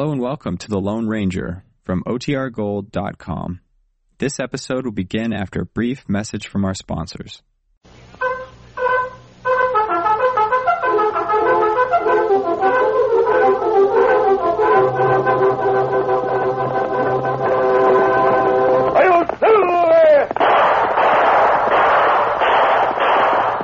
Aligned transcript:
Hello 0.00 0.12
and 0.12 0.22
welcome 0.22 0.56
to 0.56 0.66
The 0.66 0.80
Lone 0.80 1.08
Ranger 1.08 1.62
from 1.84 2.02
OTRGold.com. 2.04 3.60
This 4.16 4.40
episode 4.40 4.86
will 4.86 4.92
begin 4.92 5.34
after 5.34 5.60
a 5.60 5.66
brief 5.66 6.08
message 6.08 6.46
from 6.48 6.64
our 6.64 6.72
sponsors. 6.72 7.42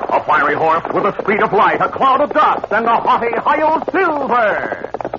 A 0.09 0.25
fiery 0.27 0.55
horse 0.55 0.85
with 0.93 1.05
the 1.05 1.23
speed 1.23 1.43
of 1.43 1.55
light, 1.55 1.81
a 1.81 1.89
cloud 1.89 2.21
of 2.21 2.29
dust, 2.29 2.71
and 2.73 2.85
a 2.85 2.97
haughty 2.97 3.33
Hi-Yo 3.39 3.81
Silver, 3.91 4.86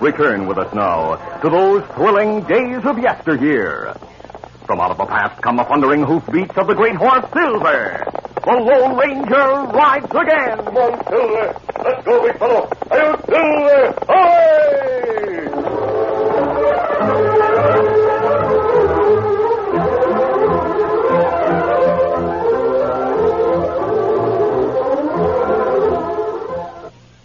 Return 0.00 0.46
with 0.46 0.58
us 0.58 0.72
now 0.72 1.16
to 1.42 1.50
those 1.50 1.82
thrilling 1.96 2.42
days 2.42 2.84
of 2.84 2.98
yesteryear. 2.98 3.94
From 4.64 4.80
out 4.80 4.92
of 4.92 4.98
the 4.98 5.06
past 5.06 5.42
come 5.42 5.56
the 5.56 5.64
thundering 5.64 6.04
hoofbeats 6.04 6.56
of 6.56 6.68
the 6.68 6.74
great 6.74 6.94
horse 6.94 7.24
Silver. 7.32 8.04
The 8.44 8.52
Lone 8.52 8.96
Ranger 8.96 9.66
rides 9.76 10.06
again. 10.06 10.64
Come 10.64 10.76
on, 10.76 11.04
Silver. 11.08 11.60
Let's 11.84 12.04
go, 12.04 12.22
big 12.22 12.38
fellow. 12.38 12.70
Are 12.92 13.18
Silver? 13.26 13.94
Away! 14.08 14.68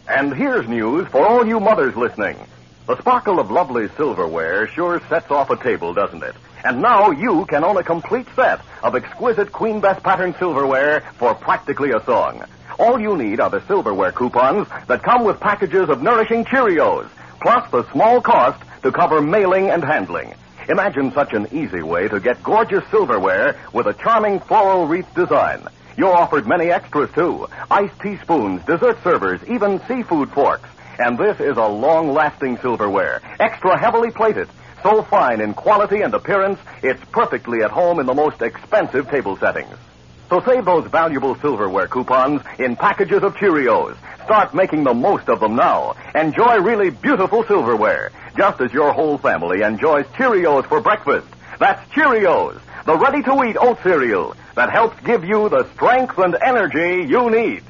And 0.08 0.34
here's 0.34 0.68
news 0.68 1.08
for 1.10 1.26
all 1.26 1.46
you 1.46 1.60
mothers 1.60 1.96
listening. 1.96 2.38
The 2.86 3.00
sparkle 3.00 3.40
of 3.40 3.50
lovely 3.50 3.88
silverware 3.96 4.68
sure 4.68 5.02
sets 5.08 5.32
off 5.32 5.50
a 5.50 5.56
table, 5.56 5.94
doesn't 5.94 6.22
it? 6.22 6.36
And 6.66 6.82
now 6.82 7.12
you 7.12 7.46
can 7.46 7.64
own 7.64 7.78
a 7.78 7.84
complete 7.84 8.28
set 8.36 8.60
of 8.84 8.94
exquisite 8.94 9.54
Queen 9.54 9.80
Bess 9.80 10.02
pattern 10.02 10.36
silverware 10.38 11.02
for 11.18 11.34
practically 11.34 11.92
a 11.92 12.04
song. 12.04 12.44
All 12.78 13.00
you 13.00 13.16
need 13.16 13.40
are 13.40 13.50
the 13.50 13.66
silverware 13.68 14.12
coupons 14.12 14.68
that 14.88 15.02
come 15.02 15.24
with 15.24 15.40
packages 15.40 15.88
of 15.88 16.02
nourishing 16.02 16.44
Cheerios, 16.44 17.08
plus 17.42 17.72
the 17.72 17.90
small 17.94 18.20
cost 18.20 18.62
to 18.82 18.92
cover 18.92 19.22
mailing 19.22 19.70
and 19.70 19.82
handling. 19.82 20.34
Imagine 20.68 21.14
such 21.14 21.32
an 21.32 21.48
easy 21.54 21.82
way 21.82 22.10
to 22.10 22.20
get 22.20 22.44
gorgeous 22.44 22.84
silverware 22.92 23.58
with 23.72 23.88
a 23.88 23.94
charming 23.94 24.42
floral 24.42 24.88
wreath 24.88 25.14
design. 25.16 25.66
You're 25.96 26.14
offered 26.14 26.48
many 26.48 26.70
extras 26.70 27.12
too. 27.14 27.48
Iced 27.72 27.98
teaspoons, 28.02 28.62
dessert 28.66 29.02
servers, 29.04 29.40
even 29.48 29.80
seafood 29.88 30.32
forks. 30.32 30.68
And 31.04 31.18
this 31.18 31.38
is 31.42 31.58
a 31.58 31.68
long-lasting 31.68 32.60
silverware, 32.60 33.20
extra 33.38 33.78
heavily 33.78 34.10
plated, 34.10 34.48
so 34.84 35.04
fine 35.04 35.42
in 35.42 35.54
quality 35.54 36.02
and 36.02 36.14
appearance, 36.14 36.62
it's 36.82 37.04
perfectly 37.12 37.62
at 37.62 37.72
home 37.72 38.00
in 38.00 38.06
the 38.06 38.14
most 38.14 38.42
expensive 38.42 39.10
table 39.10 39.36
settings. 39.36 39.76
So 40.30 40.40
save 40.46 40.64
those 40.64 40.88
valuable 40.88 41.36
silverware 41.36 41.88
coupons 41.88 42.42
in 42.58 42.78
packages 42.78 43.22
of 43.22 43.36
Cheerios. 43.36 43.98
Start 44.24 44.54
making 44.54 44.86
the 44.86 44.94
most 44.94 45.28
of 45.28 45.42
them 45.42 45.58
now. 45.58 45.98
Enjoy 46.16 46.60
really 46.60 46.90
beautiful 46.90 47.44
silverware, 47.44 48.10
just 48.38 48.62
as 48.62 48.72
your 48.72 48.94
whole 48.94 49.18
family 49.18 49.62
enjoys 49.62 50.06
Cheerios 50.16 50.66
for 50.68 50.80
breakfast. 50.80 51.28
That's 51.60 51.86
Cheerios, 51.92 52.62
the 52.86 52.96
ready-to-eat 52.96 53.58
oat 53.60 53.84
cereal 53.84 54.38
that 54.56 54.72
helps 54.72 54.98
give 55.02 55.26
you 55.26 55.50
the 55.50 55.70
strength 55.74 56.18
and 56.18 56.38
energy 56.42 57.10
you 57.10 57.30
need. 57.30 57.64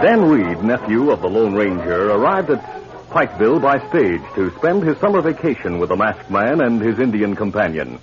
Dan 0.00 0.28
Reid, 0.30 0.62
nephew 0.62 1.10
of 1.10 1.20
the 1.22 1.28
Lone 1.28 1.54
Ranger, 1.54 2.12
arrived 2.12 2.50
at 2.50 2.62
Pikeville 3.10 3.60
by 3.60 3.78
stage 3.88 4.22
to 4.36 4.50
spend 4.58 4.84
his 4.84 4.96
summer 4.98 5.20
vacation 5.20 5.80
with 5.80 5.88
the 5.88 5.96
masked 5.96 6.30
man 6.30 6.60
and 6.60 6.80
his 6.80 7.00
Indian 7.00 7.34
companion. 7.34 7.98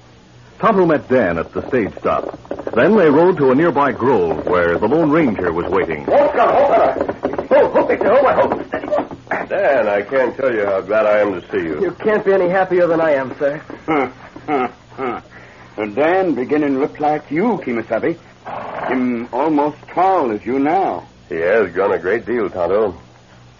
Tonto 0.59 0.85
met 0.85 1.07
Dan 1.07 1.37
at 1.37 1.53
the 1.53 1.65
stage 1.69 1.93
stop. 1.99 2.37
Then 2.73 2.97
they 2.97 3.09
rode 3.09 3.37
to 3.37 3.51
a 3.51 3.55
nearby 3.55 3.93
grove 3.93 4.45
where 4.45 4.77
the 4.77 4.87
Lone 4.87 5.09
Ranger 5.09 5.53
was 5.53 5.71
waiting. 5.71 6.05
Dan, 9.47 9.87
I 9.87 10.01
can't 10.01 10.35
tell 10.35 10.53
you 10.53 10.65
how 10.65 10.81
glad 10.81 11.05
I 11.05 11.19
am 11.19 11.39
to 11.39 11.47
see 11.49 11.63
you. 11.63 11.79
You 11.81 11.91
can't 11.91 12.25
be 12.25 12.33
any 12.33 12.49
happier 12.49 12.87
than 12.87 12.99
I 12.99 13.11
am, 13.11 13.37
sir. 13.37 13.61
Huh, 13.85 14.11
huh, 14.47 14.67
huh. 14.97 15.21
Dan 15.93 16.35
beginning 16.35 16.73
to 16.73 16.79
look 16.79 16.99
like 16.99 17.31
you, 17.31 17.57
Kimasabi. 17.63 18.17
Him 18.89 19.29
almost 19.31 19.77
tall 19.93 20.31
as 20.31 20.45
you 20.45 20.59
now. 20.59 21.07
He 21.29 21.35
has 21.35 21.71
grown 21.73 21.93
a 21.93 21.99
great 21.99 22.25
deal, 22.25 22.49
Tonto. 22.49 22.99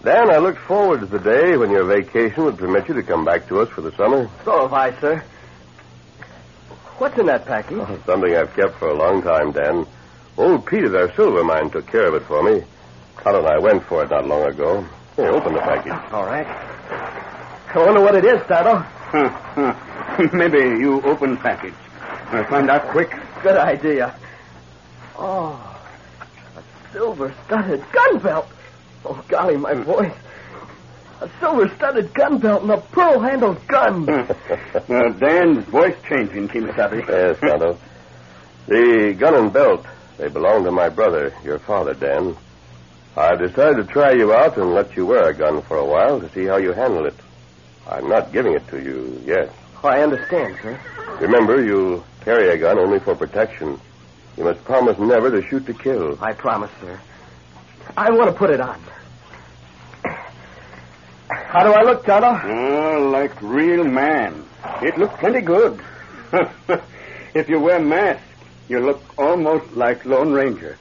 Dan, 0.02 0.30
I 0.30 0.36
looked 0.38 0.60
forward 0.60 1.00
to 1.00 1.06
the 1.06 1.18
day 1.18 1.56
when 1.56 1.70
your 1.70 1.84
vacation 1.84 2.44
would 2.44 2.58
permit 2.58 2.88
you 2.88 2.94
to 2.94 3.02
come 3.02 3.24
back 3.24 3.48
to 3.48 3.60
us 3.60 3.68
for 3.70 3.80
the 3.80 3.90
summer. 3.96 4.28
Oh, 4.28 4.44
so 4.44 4.62
have 4.62 4.72
I, 4.72 5.00
sir. 5.00 5.24
What's 6.98 7.18
in 7.18 7.26
that 7.26 7.44
package? 7.44 7.78
Oh, 7.80 7.98
something 8.06 8.34
I've 8.34 8.54
kept 8.54 8.78
for 8.78 8.88
a 8.88 8.94
long 8.94 9.22
time, 9.22 9.52
Dan. 9.52 9.86
Old 10.36 10.66
Pete 10.66 10.84
at 10.84 10.94
our 10.94 11.12
silver 11.14 11.42
mine 11.42 11.70
took 11.70 11.86
care 11.88 12.06
of 12.08 12.14
it 12.14 12.22
for 12.24 12.42
me. 12.42 12.62
Tonto 13.18 13.40
and 13.40 13.48
I 13.48 13.58
went 13.58 13.82
for 13.84 14.04
it 14.04 14.10
not 14.10 14.26
long 14.26 14.44
ago. 14.44 14.86
Here, 15.16 15.28
open 15.28 15.54
the 15.54 15.60
package. 15.60 16.12
All 16.12 16.24
right. 16.24 16.46
I 16.46 17.78
wonder 17.84 18.00
what 18.00 18.14
it 18.14 18.24
is, 18.24 18.40
Tonto. 18.46 18.78
Huh, 18.78 19.28
huh. 19.74 20.28
Maybe 20.32 20.58
you 20.58 21.02
open 21.02 21.36
package. 21.36 21.74
I'll 22.00 22.44
find 22.44 22.70
out 22.70 22.88
quick. 22.88 23.10
Good 23.42 23.56
idea. 23.56 24.14
Oh, 25.16 25.52
a 25.52 25.75
silver-studded 26.96 27.84
gun 27.92 28.18
belt. 28.20 28.46
Oh, 29.04 29.22
golly, 29.28 29.58
my 29.58 29.74
voice. 29.74 30.14
A 31.20 31.28
silver-studded 31.40 32.14
gun 32.14 32.38
belt 32.38 32.62
and 32.62 32.70
a 32.70 32.78
pearl-handled 32.80 33.66
gun. 33.68 34.06
Uh, 34.88 35.08
Dan's 35.18 35.64
voice 35.64 35.96
changing, 36.08 36.46
Kimasabi. 36.48 37.06
Yes, 37.08 37.38
Tonto. 37.40 37.76
The 38.68 39.16
gun 39.18 39.34
and 39.34 39.52
belt, 39.52 39.84
they 40.16 40.28
belong 40.28 40.62
to 40.64 40.70
my 40.70 40.88
brother, 40.88 41.32
your 41.42 41.58
father, 41.58 41.92
Dan. 41.92 42.36
I've 43.16 43.40
decided 43.40 43.78
to 43.78 43.92
try 43.92 44.12
you 44.12 44.32
out 44.32 44.56
and 44.56 44.72
let 44.74 44.96
you 44.96 45.06
wear 45.06 45.28
a 45.28 45.34
gun 45.34 45.60
for 45.62 45.76
a 45.76 45.84
while 45.84 46.20
to 46.20 46.30
see 46.30 46.44
how 46.44 46.58
you 46.58 46.72
handle 46.72 47.04
it. 47.04 47.14
I'm 47.88 48.08
not 48.08 48.32
giving 48.32 48.52
it 48.54 48.68
to 48.68 48.80
you 48.80 49.20
yet. 49.24 49.52
Oh, 49.82 49.88
I 49.88 50.02
understand, 50.02 50.56
sir. 50.62 50.78
Remember, 51.20 51.60
you 51.64 52.04
carry 52.20 52.50
a 52.50 52.58
gun 52.58 52.78
only 52.78 53.00
for 53.00 53.16
protection. 53.16 53.80
You 54.36 54.44
must 54.44 54.62
promise 54.64 54.98
never 54.98 55.30
to 55.30 55.46
shoot 55.48 55.66
to 55.66 55.74
kill. 55.74 56.18
I 56.22 56.32
promise, 56.32 56.70
sir. 56.80 57.00
I 57.96 58.10
want 58.10 58.30
to 58.30 58.36
put 58.36 58.50
it 58.50 58.60
on. 58.60 58.80
How 61.28 61.64
do 61.64 61.72
I 61.72 61.82
look, 61.82 62.04
Tonto? 62.04 62.40
Oh, 62.44 63.10
like 63.10 63.40
real 63.40 63.84
man. 63.84 64.44
It 64.82 64.98
looks 64.98 65.14
plenty 65.18 65.40
good. 65.40 65.80
if 67.34 67.48
you 67.48 67.60
wear 67.60 67.80
mask, 67.80 68.22
you 68.68 68.80
look 68.80 69.02
almost 69.18 69.72
like 69.74 70.04
Lone 70.04 70.32
Ranger. 70.32 70.76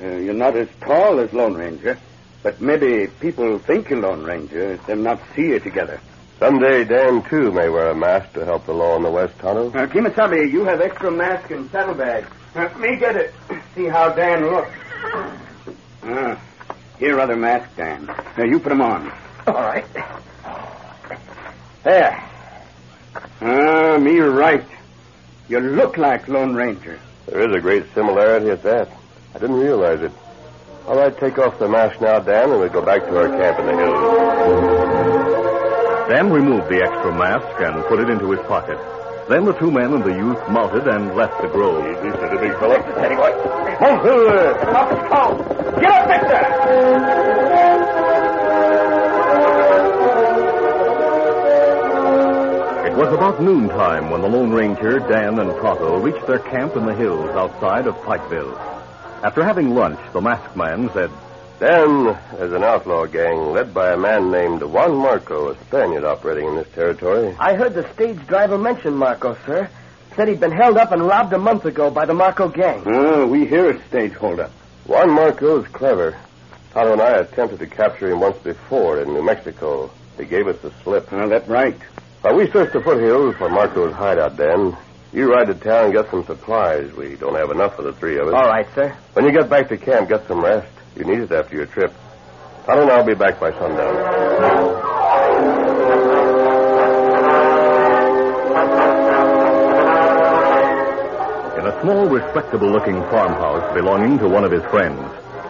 Uh, 0.00 0.16
you're 0.16 0.32
not 0.32 0.56
as 0.56 0.68
tall 0.80 1.20
as 1.20 1.32
Lone 1.32 1.54
Ranger, 1.54 1.98
but 2.42 2.60
maybe 2.60 3.08
people 3.20 3.58
think 3.58 3.90
you're 3.90 4.00
Lone 4.00 4.24
Ranger 4.24 4.72
if 4.72 4.86
they 4.86 4.94
not 4.94 5.20
see 5.36 5.48
you 5.48 5.60
together. 5.60 6.00
Someday, 6.38 6.84
Dan, 6.84 7.22
too, 7.28 7.52
may 7.52 7.68
wear 7.68 7.90
a 7.90 7.94
mask 7.94 8.32
to 8.32 8.46
help 8.46 8.64
the 8.64 8.72
law 8.72 8.96
in 8.96 9.02
the 9.02 9.10
West, 9.10 9.38
Tonto. 9.38 9.68
Uh, 9.68 9.86
Kimasabi, 9.86 10.50
you 10.50 10.64
have 10.64 10.80
extra 10.80 11.10
mask 11.10 11.50
and 11.50 11.70
saddlebag. 11.70 12.24
Uh, 12.54 12.68
me 12.78 12.96
get 12.96 13.16
it. 13.16 13.32
See 13.74 13.86
how 13.86 14.08
Dan 14.10 14.44
looks. 14.46 14.70
Ah, 16.02 16.40
here 16.98 17.20
other 17.20 17.36
mask, 17.36 17.68
Dan. 17.76 18.06
Now 18.36 18.44
you 18.44 18.58
put 18.58 18.64
put 18.64 18.72
'em 18.72 18.80
on. 18.82 19.12
All 19.46 19.54
right. 19.54 19.84
There. 21.84 22.22
Ah, 23.40 23.98
me 23.98 24.18
right. 24.20 24.64
You 25.48 25.60
look 25.60 25.96
like 25.96 26.28
Lone 26.28 26.54
Ranger. 26.54 26.98
There 27.26 27.48
is 27.48 27.54
a 27.54 27.60
great 27.60 27.84
similarity 27.94 28.50
at 28.50 28.62
that. 28.64 28.88
I 29.34 29.38
didn't 29.38 29.56
realize 29.60 30.00
it. 30.02 30.12
All 30.86 30.96
right, 30.96 31.16
take 31.18 31.38
off 31.38 31.58
the 31.58 31.68
mask 31.68 32.00
now, 32.00 32.18
Dan, 32.18 32.50
and 32.50 32.58
we'll 32.58 32.68
go 32.68 32.82
back 32.82 33.02
to 33.02 33.16
our 33.18 33.28
camp 33.28 33.58
in 33.60 33.66
the 33.66 33.76
hills. 33.76 34.16
Dan 36.08 36.30
removed 36.32 36.68
the 36.68 36.82
extra 36.82 37.12
mask 37.14 37.46
and 37.60 37.84
put 37.84 38.00
it 38.00 38.10
into 38.10 38.30
his 38.32 38.40
pocket. 38.46 38.78
Then 39.30 39.44
the 39.44 39.52
two 39.52 39.70
men 39.70 39.94
and 39.94 40.02
the 40.02 40.12
youth 40.12 40.40
mounted 40.48 40.88
and 40.88 41.14
left 41.14 41.40
the 41.40 41.46
grove. 41.46 41.86
Easy, 41.86 42.10
said 42.18 42.32
big 42.40 42.52
fellow. 42.58 42.76
Listen, 42.76 42.94
Teddy 42.96 43.14
boy. 43.14 43.30
Move 43.78 44.02
forward. 44.02 44.56
Get 45.78 45.92
up, 45.92 46.08
Victor. 46.10 46.42
It 52.88 52.94
was 52.96 53.12
about 53.14 53.40
noontime 53.40 54.10
when 54.10 54.20
the 54.20 54.28
Lone 54.28 54.50
Ranger, 54.50 54.98
Dan, 54.98 55.38
and 55.38 55.52
Tonto 55.60 56.00
reached 56.00 56.26
their 56.26 56.40
camp 56.40 56.74
in 56.74 56.84
the 56.84 56.94
hills 56.96 57.30
outside 57.30 57.86
of 57.86 57.94
Pikeville. 57.98 58.58
After 59.22 59.44
having 59.44 59.76
lunch, 59.76 60.00
the 60.12 60.20
masked 60.20 60.56
man 60.56 60.90
said, 60.92 61.12
Dan, 61.60 62.16
there's 62.38 62.54
an 62.54 62.64
outlaw 62.64 63.04
gang 63.04 63.52
led 63.52 63.74
by 63.74 63.92
a 63.92 63.96
man 63.98 64.30
named 64.30 64.62
Juan 64.62 64.96
Marco, 64.96 65.50
a 65.50 65.56
Spaniard 65.66 66.04
operating 66.04 66.48
in 66.48 66.54
this 66.56 66.68
territory. 66.74 67.36
I 67.38 67.54
heard 67.54 67.74
the 67.74 67.86
stage 67.92 68.26
driver 68.26 68.56
mention 68.56 68.94
Marco, 68.94 69.36
sir. 69.44 69.68
Said 70.16 70.28
he'd 70.28 70.40
been 70.40 70.52
held 70.52 70.78
up 70.78 70.90
and 70.90 71.06
robbed 71.06 71.34
a 71.34 71.38
month 71.38 71.66
ago 71.66 71.90
by 71.90 72.06
the 72.06 72.14
Marco 72.14 72.48
gang. 72.48 72.82
Oh, 72.86 73.26
we 73.26 73.44
hear 73.44 73.68
a 73.72 73.86
stage 73.88 74.14
holdup. 74.14 74.50
Juan 74.86 75.10
Marco 75.10 75.60
is 75.60 75.68
clever. 75.68 76.16
Tonto 76.72 76.94
and 76.94 77.02
I 77.02 77.18
attempted 77.18 77.58
to 77.58 77.66
capture 77.66 78.10
him 78.10 78.20
once 78.20 78.38
before 78.38 78.98
in 79.02 79.12
New 79.12 79.22
Mexico. 79.22 79.90
He 80.16 80.24
gave 80.24 80.48
us 80.48 80.58
the 80.62 80.72
slip. 80.82 81.08
Ah, 81.12 81.18
well, 81.18 81.28
that's 81.28 81.46
right. 81.46 81.76
While 82.22 82.36
we 82.36 82.50
searched 82.50 82.72
the 82.72 82.80
foothills 82.80 83.36
for 83.36 83.50
Marco's 83.50 83.92
hideout, 83.92 84.38
Dan, 84.38 84.78
you 85.12 85.30
ride 85.30 85.48
to 85.48 85.54
town 85.54 85.84
and 85.84 85.92
get 85.92 86.10
some 86.10 86.24
supplies. 86.24 86.90
We 86.94 87.16
don't 87.16 87.34
have 87.34 87.50
enough 87.50 87.76
for 87.76 87.82
the 87.82 87.92
three 87.92 88.18
of 88.18 88.28
us. 88.28 88.34
All 88.34 88.48
right, 88.48 88.66
sir. 88.74 88.96
When 89.12 89.26
you 89.26 89.32
get 89.32 89.50
back 89.50 89.68
to 89.68 89.76
camp, 89.76 90.08
get 90.08 90.26
some 90.26 90.42
rest. 90.42 90.66
You 90.96 91.04
need 91.04 91.20
it 91.20 91.32
after 91.32 91.56
your 91.56 91.66
trip. 91.66 91.92
Tonto 92.66 92.82
and 92.82 92.90
I'll 92.90 93.04
be 93.04 93.14
back 93.14 93.40
by 93.40 93.50
sundown. 93.52 93.96
In 101.58 101.66
a 101.66 101.80
small, 101.82 102.06
respectable 102.06 102.68
looking 102.70 103.00
farmhouse 103.10 103.74
belonging 103.74 104.18
to 104.18 104.28
one 104.28 104.44
of 104.44 104.52
his 104.52 104.64
friends, 104.64 105.00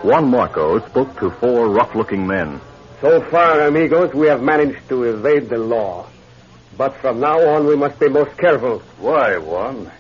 Juan 0.03 0.31
Marco 0.31 0.81
spoke 0.89 1.19
to 1.21 1.31
four 1.31 1.69
rough 1.69 1.95
looking 1.95 2.27
men. 2.27 2.61
So 3.01 3.21
far, 3.31 3.61
amigos, 3.67 4.15
we 4.15 4.27
have 4.27 4.43
managed 4.43 4.89
to 4.89 5.05
evade 5.05 5.49
the 5.49 5.59
law. 5.59 6.07
But 6.77 6.97
from 6.97 7.21
now 7.21 7.41
on, 7.41 7.67
we 7.67 7.77
must 7.77 7.99
be 7.99 8.09
most 8.09 8.37
careful. 8.39 8.81
Why, 8.99 9.37
Juan? 9.39 9.91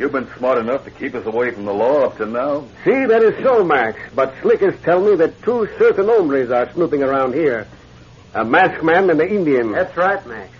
You've 0.00 0.12
been 0.12 0.32
smart 0.38 0.56
enough 0.56 0.84
to 0.86 0.90
keep 0.90 1.14
us 1.14 1.26
away 1.26 1.50
from 1.50 1.66
the 1.66 1.74
law 1.74 2.04
up 2.04 2.16
to 2.16 2.24
now. 2.24 2.64
See, 2.86 3.04
that 3.04 3.22
is 3.22 3.44
so, 3.44 3.62
Max. 3.62 4.00
But 4.14 4.32
slickers 4.40 4.74
tell 4.82 4.98
me 4.98 5.14
that 5.16 5.42
two 5.42 5.68
certain 5.76 6.06
hombres 6.06 6.50
are 6.50 6.72
snooping 6.72 7.02
around 7.02 7.34
here. 7.34 7.66
A 8.32 8.42
masked 8.42 8.82
man 8.82 9.10
and 9.10 9.20
an 9.20 9.28
Indian. 9.28 9.72
That's 9.72 9.94
right, 9.98 10.26
Max. 10.26 10.50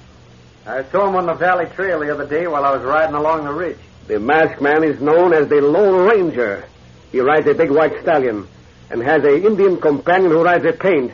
I 0.67 0.85
saw 0.91 1.09
him 1.09 1.17
on 1.17 1.25
the 1.25 1.33
Valley 1.33 1.65
Trail 1.75 2.01
the 2.01 2.13
other 2.13 2.27
day 2.27 2.47
while 2.49 2.67
I 2.67 2.77
was 2.77 2.83
riding 2.83 3.15
along 3.15 3.45
the 3.45 3.53
ridge. 3.55 3.79
The 4.09 4.21
masked 4.21 4.61
man 4.61 4.85
is 4.85 5.01
known 5.01 5.33
as 5.33 5.49
the 5.49 5.63
Lone 5.63 6.07
Ranger. 6.07 6.67
He 7.11 7.21
rides 7.21 7.47
a 7.47 7.55
big 7.55 7.71
white 7.71 7.99
stallion 8.03 8.47
and 8.91 9.03
has 9.03 9.25
a 9.25 9.43
Indian 9.43 9.81
companion 9.81 10.33
who 10.33 10.45
rides 10.45 10.67
a 10.67 10.75
paint. 10.75 11.13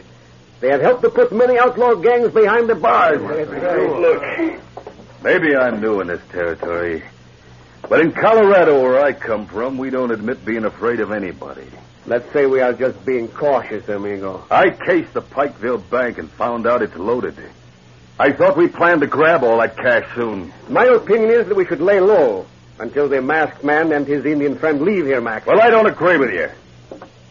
They 0.58 0.70
have 0.70 0.80
helped 0.80 1.02
to 1.02 1.10
put 1.10 1.30
many 1.30 1.60
outlaw 1.60 1.94
gangs 1.94 2.32
behind 2.32 2.68
the 2.68 2.74
bars. 2.74 3.22
Look, 3.22 4.60
maybe 5.22 5.54
I'm 5.54 5.80
new 5.80 6.00
in 6.00 6.08
this 6.08 6.22
territory, 6.32 7.04
but 7.88 8.00
in 8.00 8.12
Colorado, 8.12 8.82
where 8.82 9.02
I 9.02 9.12
come 9.12 9.46
from, 9.46 9.78
we 9.78 9.90
don't 9.90 10.10
admit 10.10 10.44
being 10.44 10.64
afraid 10.64 11.00
of 11.00 11.12
anybody. 11.12 11.66
Let's 12.06 12.32
say 12.32 12.46
we 12.46 12.60
are 12.60 12.72
just 12.72 13.04
being 13.04 13.28
cautious, 13.28 13.88
amigo. 13.88 14.44
I 14.50 14.70
cased 14.70 15.12
the 15.12 15.22
Pikeville 15.22 15.88
Bank 15.90 16.18
and 16.18 16.30
found 16.30 16.66
out 16.66 16.82
it's 16.82 16.94
loaded. 16.96 17.36
I 18.18 18.32
thought 18.32 18.56
we 18.56 18.68
planned 18.68 19.02
to 19.02 19.06
grab 19.06 19.42
all 19.42 19.58
that 19.58 19.76
cash 19.76 20.06
soon. 20.14 20.52
My 20.68 20.84
opinion 20.84 21.30
is 21.30 21.48
that 21.48 21.56
we 21.56 21.66
should 21.66 21.80
lay 21.80 22.00
low 22.00 22.46
until 22.78 23.08
the 23.08 23.20
masked 23.20 23.64
man 23.64 23.92
and 23.92 24.06
his 24.06 24.24
Indian 24.24 24.56
friend 24.56 24.82
leave 24.82 25.06
here, 25.06 25.20
Max. 25.20 25.46
Well, 25.46 25.60
I 25.60 25.70
don't 25.70 25.86
agree 25.86 26.16
with 26.16 26.32
you. 26.32 26.48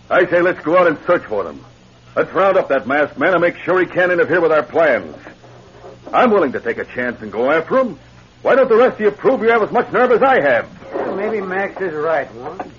I 0.10 0.26
say 0.28 0.42
let's 0.42 0.60
go 0.62 0.78
out 0.78 0.88
and 0.88 0.98
search 1.08 1.24
for 1.24 1.44
them. 1.44 1.64
Let's 2.16 2.32
round 2.34 2.58
up 2.58 2.70
that 2.70 2.88
masked 2.88 3.18
man 3.18 3.34
and 3.34 3.42
make 3.42 3.58
sure 3.58 3.80
he 3.80 3.88
can't 3.88 4.12
interfere 4.12 4.42
with 4.42 4.52
our 4.52 4.64
plans. 4.64 5.16
I'm 6.14 6.32
willing 6.32 6.52
to 6.52 6.60
take 6.60 6.78
a 6.78 6.86
chance 6.86 7.22
and 7.22 7.32
go 7.32 7.52
after 7.52 7.80
him. 7.80 8.00
Why 8.46 8.54
don't 8.54 8.70
the 8.70 8.78
rest 8.78 8.94
of 8.94 9.02
you 9.02 9.10
prove 9.10 9.42
you 9.42 9.50
have 9.50 9.64
as 9.64 9.72
much 9.72 9.92
nerve 9.92 10.12
as 10.12 10.22
I 10.22 10.40
have? 10.40 10.94
Well, 10.94 11.16
maybe 11.16 11.42
Max 11.42 11.82
is 11.82 11.96
right, 11.96 12.28
Juan. 12.36 12.72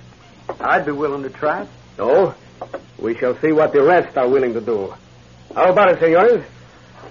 I'd 0.61 0.87
be 0.87 0.93
willing 0.93 1.25
to 1.25 1.29
try 1.29 1.63
it. 1.63 1.69
No. 1.99 2.37
We 3.01 3.19
shall 3.19 3.37
see 3.41 3.51
what 3.51 3.73
the 3.73 3.83
rest 3.83 4.17
are 4.17 4.29
willing 4.29 4.55
to 4.55 4.61
do. 4.61 4.95
How 5.57 5.73
about 5.73 5.91
it, 5.91 5.99
senores? 5.99 6.45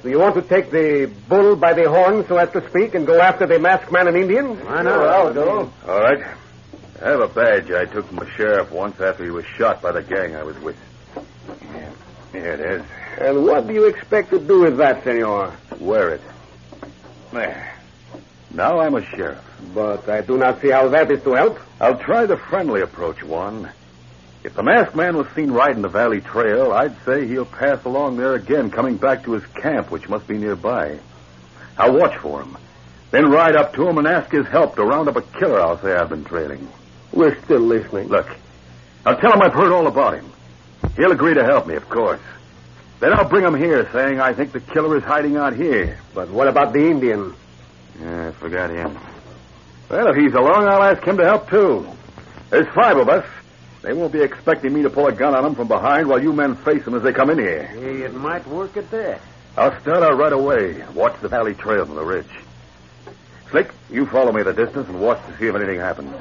Do 0.03 0.09
you 0.09 0.19
want 0.19 0.35
to 0.35 0.41
take 0.41 0.71
the 0.71 1.11
bull 1.27 1.57
by 1.57 1.73
the 1.73 1.89
horn, 1.89 2.25
so 2.29 2.37
as 2.37 2.49
to 2.51 2.65
speak, 2.69 2.95
and 2.95 3.05
go 3.05 3.19
after 3.19 3.45
the 3.45 3.59
masked 3.59 3.91
man 3.91 4.07
and 4.07 4.15
Indian? 4.15 4.65
Why 4.65 4.83
not? 4.83 5.05
I'll 5.05 5.33
go. 5.33 5.69
All 5.85 5.99
right. 5.99 6.23
I 7.03 7.09
have 7.09 7.19
a 7.19 7.27
badge 7.27 7.69
I 7.71 7.83
took 7.83 8.07
from 8.07 8.19
a 8.19 8.31
sheriff 8.37 8.71
once 8.71 9.01
after 9.01 9.25
he 9.25 9.31
was 9.31 9.43
shot 9.57 9.81
by 9.81 9.91
the 9.91 10.01
gang 10.01 10.33
I 10.33 10.43
was 10.43 10.57
with. 10.59 10.77
Yeah, 11.61 11.91
here 12.31 12.53
it 12.53 12.61
is. 12.61 12.83
And 13.19 13.43
what 13.43 13.67
do 13.67 13.73
you 13.73 13.87
expect 13.87 14.29
to 14.29 14.39
do 14.39 14.61
with 14.61 14.77
that, 14.77 15.03
senor? 15.03 15.53
Wear 15.77 16.11
it. 16.11 16.21
There. 17.33 17.74
Now 18.55 18.79
I'm 18.79 18.95
a 18.95 19.05
sheriff. 19.05 19.43
But 19.73 20.07
I 20.07 20.21
do 20.21 20.37
not 20.37 20.61
see 20.61 20.69
how 20.69 20.87
that 20.87 21.11
is 21.11 21.21
to 21.23 21.33
help. 21.33 21.59
I'll 21.81 21.97
try 21.97 22.25
the 22.25 22.37
friendly 22.37 22.81
approach, 22.81 23.21
Juan. 23.21 23.69
If 24.45 24.53
the 24.53 24.63
masked 24.63 24.95
man 24.95 25.17
was 25.17 25.27
seen 25.35 25.51
riding 25.51 25.81
the 25.81 25.89
valley 25.89 26.21
trail, 26.21 26.71
I'd 26.71 26.95
say 27.03 27.27
he'll 27.27 27.45
pass 27.45 27.83
along 27.83 28.15
there 28.15 28.35
again, 28.35 28.71
coming 28.71 28.95
back 28.95 29.25
to 29.25 29.33
his 29.33 29.45
camp, 29.47 29.91
which 29.91 30.07
must 30.07 30.25
be 30.27 30.37
nearby. 30.37 30.99
I'll 31.77 31.97
watch 31.97 32.15
for 32.17 32.41
him. 32.41 32.57
Then 33.11 33.29
ride 33.29 33.57
up 33.57 33.73
to 33.73 33.89
him 33.89 33.97
and 33.97 34.07
ask 34.07 34.31
his 34.31 34.47
help 34.47 34.75
to 34.75 34.85
round 34.85 35.09
up 35.09 35.17
a 35.17 35.21
killer 35.21 35.59
I'll 35.59 35.81
say 35.81 35.93
I've 35.93 36.09
been 36.09 36.23
trailing. 36.23 36.69
We're 37.11 37.41
still 37.43 37.59
listening. 37.59 38.07
Look, 38.07 38.27
I'll 39.05 39.17
tell 39.17 39.33
him 39.33 39.41
I've 39.41 39.53
heard 39.53 39.73
all 39.73 39.87
about 39.87 40.13
him. 40.13 40.31
He'll 40.95 41.11
agree 41.11 41.33
to 41.33 41.43
help 41.43 41.67
me, 41.67 41.75
of 41.75 41.89
course. 41.89 42.21
Then 43.01 43.11
I'll 43.11 43.27
bring 43.27 43.43
him 43.43 43.55
here, 43.55 43.89
saying 43.91 44.21
I 44.21 44.33
think 44.33 44.53
the 44.53 44.61
killer 44.61 44.95
is 44.95 45.03
hiding 45.03 45.35
out 45.35 45.55
here. 45.55 45.99
But 46.13 46.29
what 46.29 46.47
about 46.47 46.71
the 46.71 46.89
Indian? 46.89 47.35
Yeah, 48.01 48.29
I 48.29 48.31
forgot 48.31 48.69
him. 48.69 48.97
Well, 49.89 50.07
if 50.07 50.15
he's 50.15 50.33
along, 50.33 50.67
I'll 50.67 50.83
ask 50.83 51.03
him 51.03 51.17
to 51.17 51.23
help, 51.23 51.49
too. 51.49 51.87
There's 52.49 52.67
five 52.73 52.97
of 52.97 53.07
us. 53.09 53.25
They 53.81 53.93
won't 53.93 54.11
be 54.11 54.21
expecting 54.21 54.73
me 54.73 54.81
to 54.81 54.89
pull 54.89 55.07
a 55.07 55.11
gun 55.11 55.35
on 55.35 55.43
them 55.43 55.55
from 55.55 55.67
behind 55.67 56.07
while 56.07 56.21
you 56.21 56.33
men 56.33 56.55
face 56.55 56.83
them 56.83 56.95
as 56.95 57.03
they 57.03 57.13
come 57.13 57.29
in 57.29 57.37
here. 57.37 57.63
Hey, 57.63 58.01
it 58.01 58.13
might 58.15 58.47
work 58.47 58.77
at 58.77 58.89
that. 58.91 59.21
I'll 59.55 59.79
start 59.81 60.03
out 60.03 60.17
right 60.17 60.33
away. 60.33 60.83
Watch 60.93 61.21
the 61.21 61.29
valley 61.29 61.53
trail 61.53 61.85
from 61.85 61.95
the 61.95 62.03
ridge. 62.03 62.29
Slick, 63.51 63.71
you 63.91 64.05
follow 64.07 64.31
me 64.31 64.41
the 64.41 64.53
distance 64.53 64.89
and 64.89 64.99
watch 64.99 65.23
to 65.27 65.37
see 65.37 65.47
if 65.47 65.55
anything 65.55 65.79
happens. 65.79 66.13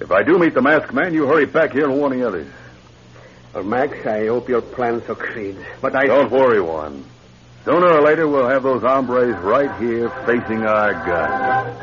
If 0.00 0.10
I 0.10 0.22
do 0.24 0.38
meet 0.38 0.54
the 0.54 0.62
masked 0.62 0.92
man, 0.92 1.14
you 1.14 1.26
hurry 1.26 1.46
back 1.46 1.72
here 1.72 1.84
and 1.84 1.96
warn 1.96 2.18
the 2.18 2.26
others. 2.26 2.48
Well, 3.54 3.64
Max, 3.64 4.06
I 4.06 4.26
hope 4.26 4.48
your 4.48 4.60
plan 4.62 5.02
succeeds. 5.06 5.58
But 5.80 5.94
I. 5.94 6.06
Don't 6.06 6.30
worry, 6.30 6.60
Juan. 6.60 7.04
Sooner 7.64 7.88
or 7.88 8.00
later, 8.00 8.26
we'll 8.26 8.48
have 8.48 8.62
those 8.62 8.80
hombres 8.80 9.36
right 9.42 9.70
here 9.78 10.08
facing 10.24 10.64
our 10.64 10.94
guns. 10.94 11.76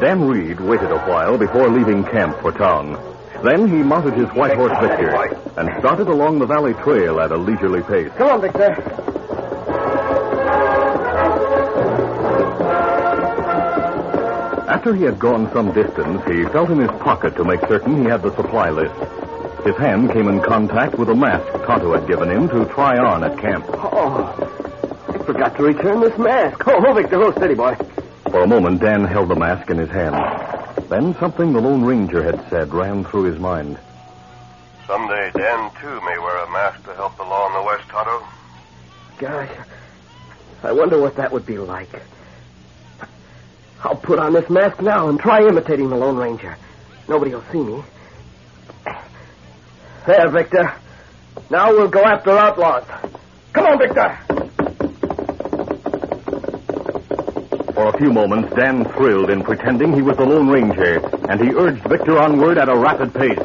Dan 0.00 0.28
Reid 0.28 0.60
waited 0.60 0.92
a 0.92 0.98
while 1.00 1.36
before 1.36 1.68
leaving 1.68 2.04
camp 2.04 2.38
for 2.40 2.52
town. 2.52 2.92
Then 3.42 3.68
he 3.68 3.82
mounted 3.82 4.14
his 4.14 4.28
white 4.28 4.56
horse 4.56 4.78
Victor 4.80 5.10
and 5.58 5.76
started 5.80 6.06
along 6.06 6.38
the 6.38 6.46
valley 6.46 6.74
trail 6.74 7.20
at 7.20 7.32
a 7.32 7.36
leisurely 7.36 7.82
pace. 7.82 8.12
Come 8.16 8.30
on, 8.30 8.40
Victor. 8.40 9.07
After 14.88 15.00
he 15.00 15.04
had 15.04 15.18
gone 15.18 15.52
some 15.52 15.70
distance, 15.74 16.22
he 16.24 16.44
felt 16.44 16.70
in 16.70 16.78
his 16.78 16.90
pocket 17.02 17.36
to 17.36 17.44
make 17.44 17.60
certain 17.68 18.00
he 18.00 18.08
had 18.08 18.22
the 18.22 18.34
supply 18.34 18.70
list. 18.70 18.94
His 19.62 19.76
hand 19.76 20.10
came 20.12 20.28
in 20.28 20.40
contact 20.40 20.94
with 20.94 21.10
a 21.10 21.14
mask 21.14 21.44
Tonto 21.66 21.92
had 21.92 22.08
given 22.08 22.30
him 22.30 22.48
to 22.48 22.64
try 22.72 22.96
on 22.96 23.22
at 23.22 23.36
camp. 23.36 23.66
Oh, 23.68 24.32
I 25.08 25.18
forgot 25.24 25.58
to 25.58 25.62
return 25.62 26.00
this 26.00 26.16
mask. 26.16 26.66
Oh, 26.66 26.82
oh, 26.88 26.94
Victor, 26.94 27.22
oh, 27.22 27.32
steady, 27.32 27.54
boy. 27.54 27.74
For 28.30 28.44
a 28.44 28.46
moment, 28.46 28.80
Dan 28.80 29.04
held 29.04 29.28
the 29.28 29.34
mask 29.34 29.68
in 29.68 29.76
his 29.76 29.90
hand. 29.90 30.14
Then 30.88 31.14
something 31.16 31.52
the 31.52 31.60
Lone 31.60 31.84
Ranger 31.84 32.22
had 32.22 32.48
said 32.48 32.72
ran 32.72 33.04
through 33.04 33.24
his 33.24 33.38
mind. 33.38 33.78
Someday, 34.86 35.30
Dan, 35.34 35.70
too, 35.82 36.00
may 36.00 36.16
wear 36.16 36.44
a 36.44 36.50
mask 36.50 36.82
to 36.84 36.94
help 36.94 37.14
the 37.18 37.24
law 37.24 37.46
in 37.48 37.52
the 37.52 37.62
West, 37.62 37.86
Tonto. 37.90 38.26
Gosh, 39.18 39.50
I 40.62 40.72
wonder 40.72 40.98
what 40.98 41.16
that 41.16 41.30
would 41.30 41.44
be 41.44 41.58
like. 41.58 41.90
I'll 43.82 43.96
put 43.96 44.18
on 44.18 44.32
this 44.32 44.48
mask 44.50 44.80
now 44.80 45.08
and 45.08 45.20
try 45.20 45.46
imitating 45.46 45.88
the 45.88 45.96
Lone 45.96 46.16
Ranger. 46.16 46.56
Nobody 47.08 47.32
will 47.32 47.44
see 47.52 47.62
me. 47.62 47.82
There, 50.06 50.28
Victor. 50.30 50.74
Now 51.50 51.70
we'll 51.70 51.88
go 51.88 52.02
after 52.02 52.30
outlaws. 52.30 52.84
Come 53.52 53.66
on, 53.66 53.78
Victor. 53.78 54.18
For 57.72 57.86
a 57.86 57.98
few 57.98 58.12
moments, 58.12 58.52
Dan 58.56 58.84
thrilled 58.84 59.30
in 59.30 59.44
pretending 59.44 59.92
he 59.94 60.02
was 60.02 60.16
the 60.16 60.24
Lone 60.26 60.48
Ranger, 60.48 60.98
and 61.28 61.40
he 61.40 61.54
urged 61.54 61.82
Victor 61.84 62.18
onward 62.18 62.58
at 62.58 62.68
a 62.68 62.76
rapid 62.76 63.14
pace. 63.14 63.38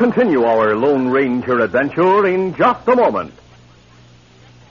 Continue 0.00 0.44
our 0.44 0.74
Lone 0.74 1.08
Ranger 1.08 1.60
adventure 1.60 2.26
in 2.26 2.54
just 2.54 2.88
a 2.88 2.96
moment. 2.96 3.34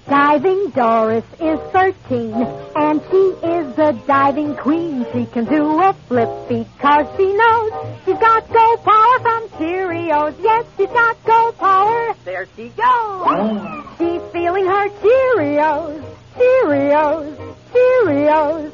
Diving 0.07 0.71
Doris 0.71 1.23
is 1.39 1.59
13, 1.71 2.33
and 2.75 2.99
she 3.11 3.23
is 3.45 3.75
the 3.75 3.91
diving 4.07 4.55
queen. 4.55 5.05
She 5.13 5.27
can 5.27 5.45
do 5.45 5.83
a 5.83 5.93
flip 6.07 6.29
because 6.49 7.05
she 7.15 7.31
knows 7.31 7.71
she's 8.05 8.17
got 8.17 8.51
go 8.51 8.77
power 8.77 9.19
from 9.19 9.49
Cheerios. 9.49 10.33
Yes, 10.41 10.65
she's 10.75 10.87
got 10.87 11.23
go 11.23 11.51
power. 11.59 12.15
There 12.25 12.47
she 12.55 12.69
goes. 12.69 13.69
She's 13.99 14.23
feeling 14.31 14.65
her 14.65 14.89
Cheerios, 14.89 16.15
Cheerios, 16.37 17.55
Cheerios. 17.71 18.71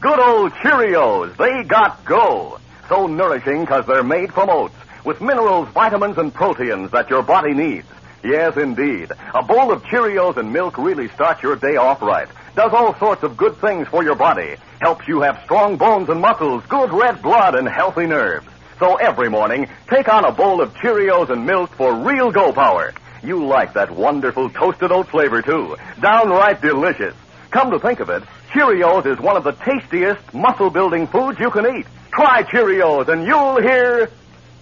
Good 0.00 0.18
old 0.18 0.52
Cheerios. 0.52 1.36
They 1.36 1.62
got 1.68 2.06
go. 2.06 2.58
So 2.88 3.06
nourishing 3.06 3.60
because 3.60 3.84
they're 3.86 4.02
made 4.02 4.32
from 4.32 4.48
oats 4.48 4.74
with 5.04 5.20
minerals, 5.20 5.68
vitamins, 5.68 6.18
and 6.18 6.32
proteins 6.32 6.90
that 6.90 7.10
your 7.10 7.22
body 7.22 7.54
needs. 7.54 7.86
Yes, 8.24 8.56
indeed. 8.56 9.12
A 9.34 9.42
bowl 9.42 9.70
of 9.70 9.82
Cheerios 9.84 10.38
and 10.38 10.52
milk 10.52 10.78
really 10.78 11.08
starts 11.08 11.42
your 11.42 11.56
day 11.56 11.76
off 11.76 12.00
right. 12.00 12.28
Does 12.56 12.72
all 12.72 12.94
sorts 12.98 13.22
of 13.22 13.36
good 13.36 13.56
things 13.58 13.86
for 13.88 14.02
your 14.02 14.14
body. 14.14 14.56
Helps 14.80 15.06
you 15.06 15.20
have 15.20 15.42
strong 15.44 15.76
bones 15.76 16.08
and 16.08 16.20
muscles, 16.20 16.64
good 16.68 16.92
red 16.92 17.20
blood, 17.20 17.54
and 17.54 17.68
healthy 17.68 18.06
nerves. 18.06 18.46
So 18.78 18.96
every 18.96 19.28
morning, 19.28 19.68
take 19.88 20.08
on 20.08 20.24
a 20.24 20.32
bowl 20.32 20.62
of 20.62 20.72
Cheerios 20.74 21.30
and 21.30 21.46
milk 21.46 21.70
for 21.74 21.94
real 21.94 22.32
go 22.32 22.52
power. 22.52 22.92
You 23.22 23.46
like 23.46 23.74
that 23.74 23.90
wonderful 23.90 24.50
toasted 24.50 24.90
oat 24.90 25.08
flavor, 25.08 25.42
too. 25.42 25.76
Downright 26.00 26.60
delicious. 26.60 27.14
Come 27.50 27.70
to 27.70 27.78
think 27.78 28.00
of 28.00 28.10
it, 28.10 28.22
Cheerios 28.52 29.06
is 29.06 29.18
one 29.18 29.36
of 29.36 29.44
the 29.44 29.52
tastiest 29.52 30.32
muscle 30.32 30.70
building 30.70 31.06
foods 31.06 31.38
you 31.40 31.50
can 31.50 31.76
eat. 31.76 31.86
Try 32.12 32.42
Cheerios 32.44 33.08
and 33.08 33.26
you'll 33.26 33.60
hear. 33.60 34.10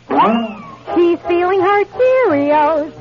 She's 0.09 1.19
feeling 1.21 1.61
her 1.61 1.85
Cheerios. 1.85 2.93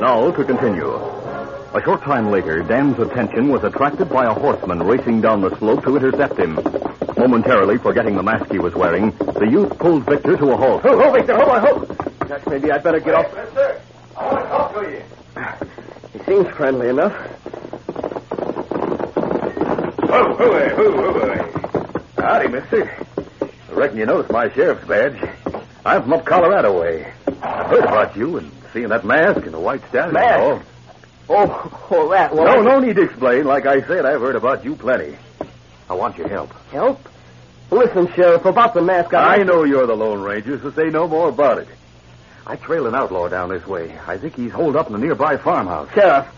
Now 0.00 0.30
to 0.30 0.44
continue. 0.44 0.94
A 1.74 1.82
short 1.82 2.02
time 2.02 2.30
later, 2.30 2.62
Dan's 2.62 2.98
attention 2.98 3.48
was 3.48 3.64
attracted 3.64 4.08
by 4.08 4.24
a 4.26 4.32
horseman 4.32 4.82
racing 4.82 5.20
down 5.20 5.40
the 5.40 5.56
slope 5.58 5.82
to 5.84 5.96
intercept 5.96 6.38
him. 6.38 6.58
Momentarily 7.26 7.76
forgetting 7.78 8.14
the 8.14 8.22
mask 8.22 8.52
he 8.52 8.60
was 8.60 8.72
wearing, 8.76 9.10
the 9.10 9.48
youth 9.50 9.76
pulled 9.80 10.04
Victor 10.06 10.36
to 10.36 10.52
a 10.52 10.56
halt. 10.56 10.82
Oh, 10.84 11.02
oh, 11.02 11.10
Victor, 11.12 11.34
hold 11.34 11.48
on, 11.48 11.60
hold. 11.66 11.98
Gosh, 12.28 12.40
maybe 12.46 12.70
I'd 12.70 12.84
better 12.84 13.00
get 13.00 13.14
off. 13.14 13.34
Mister, 13.34 13.80
I 14.16 14.32
want 14.32 14.44
to 14.44 14.48
talk 14.48 14.74
to 14.74 14.80
you. 14.88 15.02
He 16.12 16.24
seems 16.24 16.46
friendly 16.56 16.88
enough. 16.88 17.12
Oh, 20.08 20.34
hooey, 20.36 20.68
hoo, 20.76 20.92
hooey. 20.92 22.22
Howdy, 22.22 22.46
mister. 22.48 22.96
I 23.42 23.72
reckon 23.72 23.98
you 23.98 24.06
noticed 24.06 24.30
my 24.30 24.48
sheriff's 24.52 24.86
badge. 24.86 25.18
I'm 25.84 26.02
from 26.02 26.12
up 26.12 26.24
Colorado 26.24 26.80
way. 26.80 27.12
I've 27.42 27.66
heard 27.66 27.82
about 27.86 28.16
you 28.16 28.36
and 28.36 28.52
seeing 28.72 28.88
that 28.90 29.04
mask 29.04 29.38
and 29.44 29.52
the 29.52 29.58
white 29.58 29.82
stallion. 29.88 30.14
Mask? 30.14 30.38
and 30.38 30.42
all. 31.28 31.46
Oh, 31.48 31.86
oh, 31.90 32.08
that. 32.10 32.32
Well, 32.32 32.62
No, 32.62 32.62
no 32.62 32.78
need 32.78 32.94
to 32.94 33.02
explain. 33.02 33.46
Like 33.46 33.66
I 33.66 33.80
said, 33.84 34.06
I've 34.06 34.20
heard 34.20 34.36
about 34.36 34.64
you 34.64 34.76
plenty. 34.76 35.16
I 35.90 35.94
want 35.94 36.16
your 36.18 36.28
help. 36.28 36.52
Help? 36.70 37.00
Listen, 37.70 38.12
Sheriff, 38.14 38.44
about 38.44 38.74
the 38.74 38.82
mask. 38.82 39.14
I 39.14 39.38
know 39.38 39.64
you're 39.64 39.86
the 39.86 39.96
Lone 39.96 40.22
Ranger, 40.22 40.60
so 40.60 40.70
say 40.70 40.90
no 40.90 41.08
more 41.08 41.28
about 41.28 41.58
it. 41.58 41.68
I 42.46 42.56
trail 42.56 42.86
an 42.86 42.94
outlaw 42.94 43.28
down 43.28 43.48
this 43.48 43.66
way. 43.66 43.98
I 44.06 44.18
think 44.18 44.36
he's 44.36 44.52
holed 44.52 44.76
up 44.76 44.88
in 44.88 44.94
a 44.94 44.98
nearby 44.98 45.36
farmhouse. 45.36 45.92
Sheriff, 45.92 46.28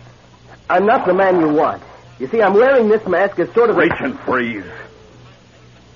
I'm 0.70 0.86
not 0.86 1.06
the 1.06 1.12
man 1.12 1.40
you 1.40 1.48
want. 1.48 1.82
You 2.18 2.28
see, 2.28 2.40
I'm 2.40 2.54
wearing 2.54 2.88
this 2.88 3.06
mask 3.06 3.38
as 3.38 3.52
sort 3.52 3.68
of 3.68 3.76
a... 3.76 3.80
Reach 3.80 3.92
and 4.00 4.18
freeze. 4.20 4.64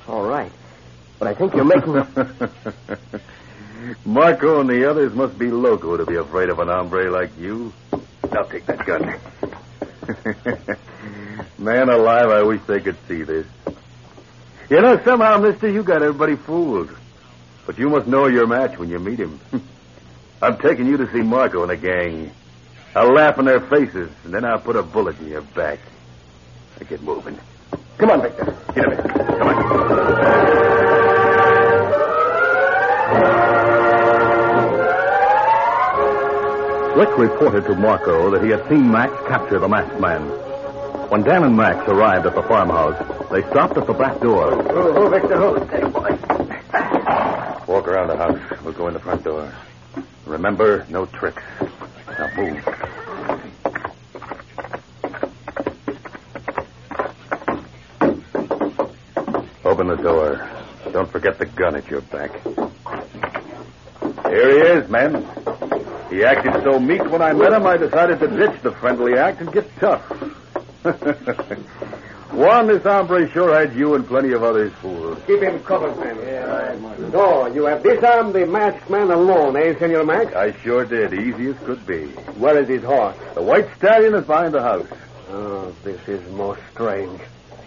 All 0.07 0.27
right. 0.27 0.53
But 1.19 1.29
I 1.29 1.35
think 1.35 1.55
you're 1.55 1.65
making... 1.65 1.95
Marco 4.05 4.61
and 4.61 4.71
the 4.71 4.89
others 4.89 5.13
must 5.15 5.39
be 5.39 5.51
loco 5.51 5.97
to 5.97 6.07
be 6.07 6.17
afraid 6.17 6.51
of 6.51 6.59
an 6.59 6.69
hombre 6.69 7.11
like 7.11 7.31
you. 7.39 7.73
Now 8.31 8.43
take 8.43 8.67
that 8.67 8.85
gun. 8.87 9.15
Man 11.59 11.89
alive, 11.89 12.29
I 12.29 12.43
wish 12.43 12.61
they 12.67 12.81
could 12.81 12.97
see 13.09 13.23
this. 13.23 13.47
You 14.73 14.81
know, 14.81 14.99
somehow, 15.05 15.37
mister, 15.37 15.69
you 15.69 15.83
got 15.83 16.01
everybody 16.01 16.35
fooled. 16.35 16.89
But 17.67 17.77
you 17.77 17.91
must 17.91 18.07
know 18.07 18.27
your 18.27 18.47
match 18.47 18.79
when 18.79 18.89
you 18.89 18.99
meet 18.99 19.19
him. 19.19 19.39
I'm 20.43 20.57
taking 20.57 20.87
you 20.87 20.97
to 20.97 21.13
see 21.13 21.21
Marco 21.21 21.61
and 21.61 21.69
the 21.71 21.77
gang. 21.77 22.33
I'll 22.95 23.13
laugh 23.13 23.39
in 23.39 23.45
their 23.45 23.61
faces, 23.61 24.11
and 24.25 24.33
then 24.33 24.47
I'll 24.47 24.59
put 24.59 24.77
a 24.77 24.83
bullet 24.83 25.21
in 25.21 25.29
your 25.29 25.43
back. 25.43 25.79
Get 26.89 27.03
moving. 27.03 27.39
Come 27.99 28.13
on, 28.13 28.23
Victor. 28.23 28.57
Get 28.75 28.87
him. 28.87 28.97
Come 28.97 29.49
on. 29.49 29.57
Rick 36.97 37.19
reported 37.19 37.67
to 37.67 37.75
Marco 37.75 38.31
that 38.31 38.43
he 38.43 38.49
had 38.49 38.67
seen 38.71 38.91
Max 38.91 39.13
capture 39.29 39.59
the 39.59 39.69
masked 39.69 40.01
man. 40.01 40.23
When 41.13 41.25
Dan 41.25 41.45
and 41.45 41.55
Max 41.55 41.87
arrived 41.89 42.25
at 42.25 42.35
the 42.35 42.43
farmhouse, 42.43 42.97
they 43.31 43.43
stopped 43.51 43.77
at 43.77 43.87
the 43.87 43.93
back 43.93 44.19
door. 44.21 44.51
Oh, 44.73 44.95
oh 44.97 45.11
Victor, 45.11 45.35
oh. 45.35 45.63
Hey, 45.67 45.83
boy. 45.83 46.09
Walk 47.71 47.87
around 47.87 48.09
the 48.09 48.17
house. 48.17 48.41
We'll 48.65 48.73
go 48.73 48.89
in 48.89 48.95
the 48.95 48.99
front 48.99 49.23
door. 49.23 49.53
Remember, 50.25 50.87
no 50.89 51.05
tricks. 51.05 51.43
Now 52.09 52.35
move. 52.35 52.67
Open 59.67 59.89
the 59.89 59.97
door. 59.97 60.49
Don't 60.93 61.11
forget 61.13 61.39
the 61.39 61.45
gun 61.45 61.77
at 61.77 61.91
your 61.91 62.01
back. 62.01 62.31
Here 64.29 64.51
he 64.51 64.81
is, 64.81 64.89
men. 64.89 65.27
He 66.09 66.25
acted 66.25 66.55
so 66.65 66.81
meek 66.81 67.05
when 67.11 67.21
I 67.21 67.35
met 67.35 67.53
him, 67.53 67.67
I 67.67 67.77
decided 67.77 68.19
to 68.21 68.29
ditch 68.29 68.63
the 68.63 68.73
friendly 68.73 69.19
act 69.19 69.43
and 69.43 69.53
get 69.53 69.69
tough. 69.77 70.22
Juan, 72.33 72.67
this 72.67 72.83
hombre 72.83 73.31
sure 73.31 73.55
had 73.55 73.75
you 73.75 73.95
and 73.95 74.07
plenty 74.07 74.33
of 74.33 74.43
others 74.43 74.73
fooled. 74.81 75.25
Keep 75.27 75.43
him 75.43 75.63
covered, 75.65 75.97
man. 75.99 76.17
Yeah, 76.17 77.11
So, 77.11 77.47
you 77.47 77.67
have 77.67 77.83
disarmed 77.83 78.35
the 78.35 78.47
masked 78.47 78.89
man 78.89 79.11
alone, 79.11 79.57
eh, 79.57 79.79
Senor 79.79 80.05
Max? 80.05 80.35
I 80.35 80.53
sure 80.63 80.85
did, 80.85 81.13
easy 81.13 81.51
as 81.51 81.59
could 81.59 81.87
be. 81.87 82.07
Where 82.39 82.59
is 82.59 82.69
his 82.69 82.83
horse? 82.83 83.17
The 83.35 83.43
white 83.43 83.69
stallion 83.77 84.15
is 84.15 84.25
behind 84.27 84.55
the 84.55 84.63
house. 84.63 84.87
Oh, 85.31 85.75
this 85.85 86.01
is 86.09 86.27
most 86.33 86.61
strange. 86.73 87.21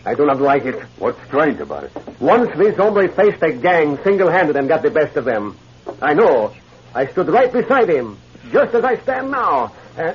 I 0.05 0.13
do 0.15 0.25
not 0.25 0.41
like 0.41 0.65
it. 0.65 0.81
What's 0.97 1.23
strange 1.27 1.59
about 1.59 1.85
it? 1.85 1.91
Once 2.19 2.49
this 2.57 2.75
hombre 2.75 3.07
faced 3.07 3.41
a 3.43 3.53
gang 3.53 3.97
single-handed 4.03 4.55
and 4.55 4.67
got 4.67 4.81
the 4.81 4.91
best 4.91 5.15
of 5.15 5.25
them. 5.25 5.57
I 6.01 6.13
know. 6.13 6.53
I 6.93 7.07
stood 7.07 7.27
right 7.29 7.51
beside 7.51 7.89
him, 7.89 8.17
just 8.51 8.73
as 8.73 8.83
I 8.83 8.97
stand 8.97 9.31
now. 9.31 9.73
Uh, 9.97 10.13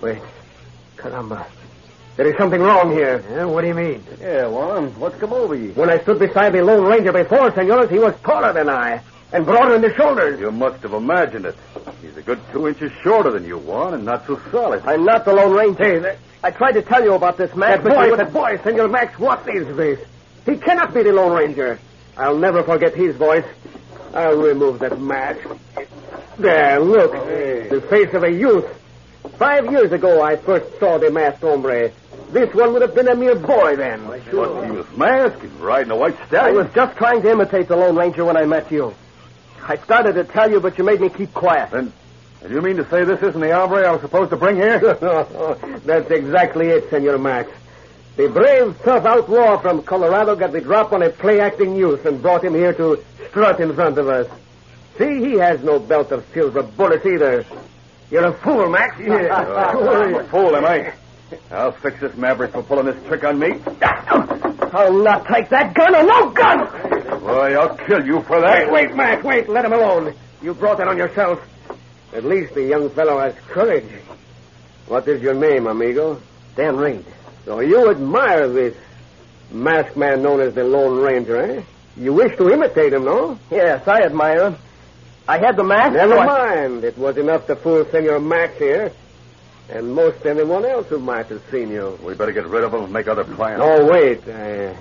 wait. 0.00 0.22
Caramba. 0.96 1.46
There 2.16 2.26
is 2.26 2.36
something 2.38 2.60
wrong 2.62 2.92
here. 2.92 3.18
what 3.46 3.60
do 3.60 3.68
you 3.68 3.74
mean? 3.74 4.02
Yeah, 4.20 4.46
Juan, 4.46 4.98
what's 4.98 5.18
come 5.18 5.32
over 5.34 5.54
you? 5.54 5.72
When 5.72 5.90
I 5.90 5.98
stood 6.00 6.18
beside 6.18 6.50
the 6.54 6.62
Lone 6.62 6.84
Ranger 6.86 7.12
before, 7.12 7.50
senores, 7.52 7.90
he 7.90 7.98
was 7.98 8.14
taller 8.22 8.52
than 8.54 8.68
I 8.70 9.00
and 9.32 9.44
broader 9.44 9.74
in 9.74 9.82
the 9.82 9.94
shoulders. 9.94 10.40
You 10.40 10.50
must 10.50 10.82
have 10.82 10.94
imagined 10.94 11.44
it. 11.46 11.56
He's 12.00 12.16
a 12.16 12.22
good 12.22 12.40
two 12.52 12.68
inches 12.68 12.90
shorter 13.02 13.30
than 13.32 13.44
you, 13.44 13.58
Juan, 13.58 13.92
and 13.94 14.04
not 14.04 14.26
so 14.26 14.40
solid. 14.50 14.82
I'm 14.86 15.04
not 15.04 15.24
the 15.26 15.34
Lone 15.34 15.54
Ranger. 15.54 15.84
Hey, 15.84 15.98
that- 15.98 16.18
I 16.42 16.50
tried 16.52 16.72
to 16.72 16.82
tell 16.82 17.02
you 17.02 17.14
about 17.14 17.36
this 17.38 17.54
mask, 17.56 17.82
That 17.82 17.84
but 17.84 17.92
you 17.92 17.94
boy, 17.98 18.10
wouldn't- 18.12 18.32
that 18.32 18.32
boy, 18.32 18.60
Senor 18.62 18.88
Max, 18.88 19.18
what 19.18 19.46
is 19.48 19.76
this? 19.76 19.98
He 20.46 20.56
cannot 20.56 20.94
be 20.94 21.02
the 21.02 21.12
Lone 21.12 21.32
Ranger. 21.36 21.78
I'll 22.16 22.36
never 22.38 22.62
forget 22.62 22.94
his 22.94 23.16
voice. 23.16 23.44
I'll 24.14 24.36
remove 24.36 24.78
that 24.78 24.98
mask. 25.00 25.40
There, 26.38 26.78
look. 26.80 27.12
The 27.12 27.82
face 27.90 28.14
of 28.14 28.22
a 28.22 28.30
youth. 28.30 28.64
Five 29.38 29.70
years 29.72 29.90
ago, 29.92 30.22
I 30.22 30.36
first 30.36 30.78
saw 30.78 30.98
the 30.98 31.10
masked 31.10 31.40
hombre. 31.42 31.90
This 32.30 32.52
one 32.54 32.72
would 32.72 32.82
have 32.82 32.94
been 32.94 33.08
a 33.08 33.14
mere 33.14 33.36
boy 33.36 33.76
then. 33.76 34.06
What, 34.06 34.64
he 34.64 34.70
was 34.70 34.86
masked 34.96 35.42
and 35.42 35.60
riding 35.60 35.90
a 35.92 35.96
white 35.96 36.16
stallion. 36.26 36.56
I 36.56 36.62
was 36.62 36.72
just 36.74 36.96
trying 36.96 37.22
to 37.22 37.30
imitate 37.30 37.68
the 37.68 37.76
Lone 37.76 37.96
Ranger 37.96 38.24
when 38.24 38.36
I 38.36 38.44
met 38.44 38.70
you. 38.72 38.94
I 39.62 39.76
started 39.76 40.14
to 40.14 40.24
tell 40.24 40.50
you, 40.50 40.60
but 40.60 40.76
you 40.78 40.84
made 40.84 41.00
me 41.00 41.08
keep 41.08 41.32
quiet. 41.32 41.70
Then, 41.70 41.92
and 42.42 42.52
you 42.52 42.60
mean 42.60 42.76
to 42.76 42.88
say 42.88 43.04
this 43.04 43.22
isn't 43.22 43.40
the 43.40 43.54
hombre 43.54 43.86
I 43.86 43.92
was 43.92 44.00
supposed 44.00 44.30
to 44.30 44.36
bring 44.36 44.56
here? 44.56 44.78
That's 45.84 46.10
exactly 46.10 46.68
it, 46.68 46.90
Senor 46.90 47.18
Max. 47.18 47.50
The 48.16 48.28
brave, 48.28 48.80
tough 48.82 49.04
outlaw 49.04 49.58
from 49.58 49.82
Colorado 49.82 50.36
got 50.36 50.52
the 50.52 50.60
drop 50.60 50.92
on 50.92 51.02
a 51.02 51.10
play-acting 51.10 51.76
youth 51.76 52.06
and 52.06 52.22
brought 52.22 52.44
him 52.44 52.54
here 52.54 52.72
to 52.74 53.04
strut 53.28 53.60
in 53.60 53.74
front 53.74 53.98
of 53.98 54.08
us. 54.08 54.26
See, 54.98 55.18
he 55.18 55.34
has 55.34 55.62
no 55.62 55.78
belt 55.78 56.12
of 56.12 56.24
silver 56.32 56.62
bullets 56.62 57.04
either. 57.04 57.44
You're 58.10 58.26
a 58.26 58.32
fool, 58.32 58.70
Max. 58.70 58.96
I'm 58.98 60.14
a 60.14 60.24
fool, 60.24 60.56
am 60.56 60.64
I? 60.64 60.92
I'll 61.50 61.72
fix 61.72 62.00
this 62.00 62.16
maverick 62.16 62.52
for 62.52 62.62
pulling 62.62 62.86
this 62.86 63.06
trick 63.06 63.24
on 63.24 63.38
me. 63.38 63.52
I'll 64.72 64.92
not 65.02 65.26
take 65.26 65.48
that 65.50 65.74
gun 65.74 65.94
or 65.94 66.02
no 66.02 66.30
gun! 66.30 67.20
Boy, 67.20 67.54
I'll 67.58 67.76
kill 67.76 68.04
you 68.06 68.20
for 68.22 68.40
that. 68.40 68.70
Wait, 68.70 68.88
wait, 68.88 68.96
Max, 68.96 69.24
wait. 69.24 69.48
Let 69.48 69.64
him 69.64 69.72
alone. 69.72 70.14
You 70.42 70.54
brought 70.54 70.78
that 70.78 70.88
on 70.88 70.96
yourself. 70.98 71.40
At 72.12 72.24
least 72.24 72.54
the 72.54 72.62
young 72.64 72.90
fellow 72.90 73.18
has 73.18 73.34
courage. 73.48 73.88
What 74.86 75.08
is 75.08 75.20
your 75.22 75.34
name, 75.34 75.66
amigo? 75.66 76.20
Dan 76.54 76.76
Reid. 76.76 77.04
So 77.44 77.60
you 77.60 77.90
admire 77.90 78.48
this 78.48 78.76
masked 79.50 79.96
man 79.96 80.22
known 80.22 80.40
as 80.40 80.54
the 80.54 80.64
Lone 80.64 81.00
Ranger, 81.00 81.40
eh? 81.40 81.62
You 81.96 82.12
wish 82.12 82.36
to 82.36 82.50
imitate 82.50 82.92
him, 82.92 83.04
no? 83.04 83.38
Yes, 83.50 83.86
I 83.88 84.02
admire 84.02 84.46
him. 84.50 84.56
I 85.26 85.38
had 85.38 85.56
the 85.56 85.64
mask. 85.64 85.94
Never 85.94 86.14
so 86.14 86.20
I- 86.20 86.26
mind. 86.26 86.84
It 86.84 86.96
was 86.98 87.16
enough 87.16 87.46
to 87.48 87.56
fool 87.56 87.84
Senor 87.90 88.20
Max 88.20 88.56
here. 88.58 88.92
And 89.68 89.94
most 89.94 90.24
anyone 90.24 90.64
else 90.64 90.86
who 90.86 90.98
might 90.98 91.26
have 91.26 91.42
seen 91.50 91.70
you. 91.70 91.98
We 92.02 92.14
better 92.14 92.32
get 92.32 92.46
rid 92.46 92.62
of 92.62 92.72
him 92.72 92.84
and 92.84 92.92
make 92.92 93.08
other 93.08 93.24
plans. 93.24 93.60
Oh, 93.62 93.84
wait. 93.90 94.26
I, 94.28 94.76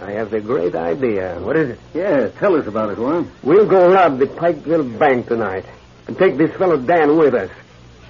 I 0.00 0.10
have 0.12 0.30
the 0.30 0.40
great 0.40 0.74
idea. 0.74 1.38
What 1.40 1.56
is 1.56 1.70
it? 1.70 1.78
Yeah, 1.94 2.28
tell 2.28 2.54
us 2.56 2.66
about 2.66 2.90
it, 2.90 2.98
Juan. 2.98 3.30
We'll 3.42 3.66
go 3.66 3.90
rob 3.90 4.18
the 4.18 4.26
Pikeville 4.26 4.98
Bank 4.98 5.28
tonight 5.28 5.64
and 6.06 6.16
take 6.18 6.36
this 6.36 6.54
fellow 6.56 6.76
Dan 6.76 7.16
with 7.16 7.34
us. 7.34 7.50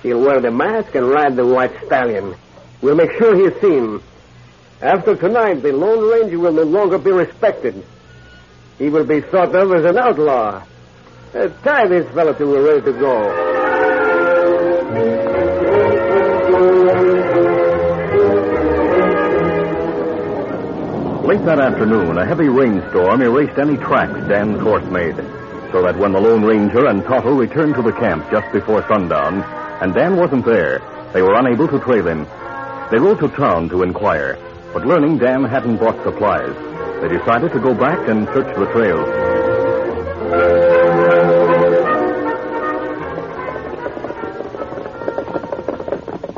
He'll 0.03 0.21
wear 0.21 0.41
the 0.41 0.51
mask 0.51 0.95
and 0.95 1.09
ride 1.09 1.37
the 1.37 1.47
white 1.47 1.73
stallion. 1.87 2.35
We'll 2.83 2.97
make 2.97 3.13
sure 3.13 3.35
he's 3.37 3.61
seen. 3.61 4.01
After 4.81 5.17
tonight, 5.17 5.63
the 5.63 5.73
Lone 5.73 6.09
Ranger 6.09 6.39
will 6.39 6.53
no 6.53 6.63
longer 6.63 6.99
be 6.99 7.11
respected. 7.11 7.85
He 8.79 8.89
will 8.89 9.05
be 9.05 9.21
thought 9.21 9.55
of 9.55 9.73
as 9.73 9.85
an 9.85 9.99
outlaw. 9.99 10.65
Uh, 11.35 11.49
tie 11.65 11.87
this 11.89 12.09
fellow 12.15 12.33
till 12.33 12.49
we're 12.51 12.65
ready 12.65 12.93
to 12.93 12.93
go. 12.93 13.48
That 21.49 21.61
afternoon, 21.61 22.19
a 22.19 22.27
heavy 22.27 22.47
rainstorm 22.51 23.23
erased 23.23 23.59
any 23.59 23.79
tracks 23.79 24.21
Dan's 24.29 24.61
horse 24.61 24.85
made. 24.91 25.17
So 25.73 25.81
that 25.81 25.97
when 25.97 26.13
the 26.13 26.21
Lone 26.21 26.45
Ranger 26.45 26.85
and 26.89 27.03
Tonto 27.03 27.33
returned 27.33 27.75
to 27.77 27.81
the 27.81 27.93
camp 27.93 28.31
just 28.31 28.53
before 28.53 28.87
sundown, 28.87 29.43
and 29.81 29.95
Dan 29.95 30.19
wasn't 30.19 30.45
there, 30.45 30.79
they 31.15 31.23
were 31.23 31.33
unable 31.33 31.67
to 31.69 31.79
trail 31.81 32.07
him. 32.07 32.27
They 32.91 32.99
rode 32.99 33.21
to 33.21 33.29
town 33.29 33.71
to 33.71 33.83
inquire, 33.83 34.39
but 34.75 34.87
learning 34.87 35.17
Dan 35.17 35.43
hadn't 35.43 35.79
brought 35.79 35.97
supplies, 36.05 36.55
they 37.01 37.09
decided 37.09 37.51
to 37.53 37.61
go 37.61 37.73
back 37.73 38.07
and 38.11 38.27
search 38.27 38.55
the 38.55 38.67
trail. 38.67 39.01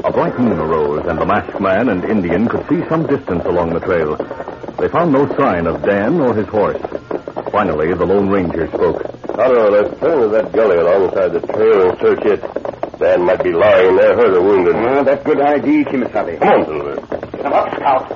A 0.05 0.13
bright 0.13 0.39
moon 0.39 0.61
arose, 0.61 1.05
and 1.07 1.19
the 1.19 1.27
masked 1.27 1.61
man 1.61 1.89
and 1.89 2.05
Indian 2.05 2.47
could 2.47 2.65
see 2.69 2.89
some 2.89 3.09
distance 3.09 3.45
along 3.47 3.75
the 3.75 3.81
trail. 3.81 4.17
They 4.81 4.89
found 4.89 5.13
no 5.13 5.27
sign 5.37 5.67
of 5.67 5.83
Dan 5.83 6.21
or 6.21 6.35
his 6.35 6.49
horse. 6.49 6.81
Finally, 7.53 7.93
the 7.93 8.07
Lone 8.07 8.31
Ranger 8.31 8.67
spoke. 8.69 9.03
Tonto, 9.27 9.71
let's 9.71 10.01
turn 10.01 10.21
to 10.23 10.29
that 10.29 10.53
gully 10.53 10.79
alongside 10.79 11.33
the 11.35 11.41
trail 11.41 11.91
and 11.91 11.99
search 12.01 12.25
it. 12.25 12.99
Dan 12.99 13.25
might 13.27 13.43
be 13.43 13.53
lying 13.53 13.97
there, 13.97 14.17
hurt 14.17 14.35
or 14.35 14.43
wounded. 14.43 14.75
Ah, 14.77 15.03
that's 15.03 15.21
a 15.21 15.25
good 15.25 15.41
idea, 15.41 15.85
Kimasabi. 15.85 16.39
Come 16.39 16.49
on, 16.49 16.65
Silver. 16.65 16.97
Come 17.43 17.53
up, 17.53 17.75
Scout. 17.77 18.11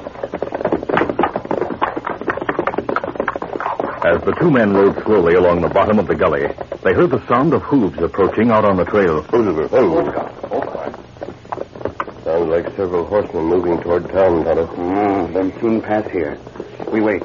As 4.06 4.20
the 4.24 4.34
two 4.40 4.50
men 4.50 4.72
rode 4.72 5.02
slowly 5.04 5.34
along 5.34 5.60
the 5.60 5.68
bottom 5.68 5.98
of 5.98 6.06
the 6.06 6.14
gully, 6.14 6.46
they 6.82 6.94
heard 6.94 7.10
the 7.10 7.26
sound 7.28 7.52
of 7.52 7.62
hooves 7.62 7.98
approaching 7.98 8.50
out 8.50 8.64
on 8.64 8.76
the 8.78 8.84
trail. 8.84 9.22
Silver, 9.30 9.68
oh. 9.72 10.33
Sounds 12.74 12.90
several 12.90 13.06
horsemen 13.06 13.44
moving 13.44 13.80
toward 13.82 14.08
town, 14.08 14.44
Tonto. 14.44 14.62
Oh, 14.62 14.76
mm, 14.76 15.32
them 15.32 15.52
soon 15.60 15.80
pass 15.80 16.10
here. 16.10 16.36
We 16.90 17.00
wait. 17.00 17.22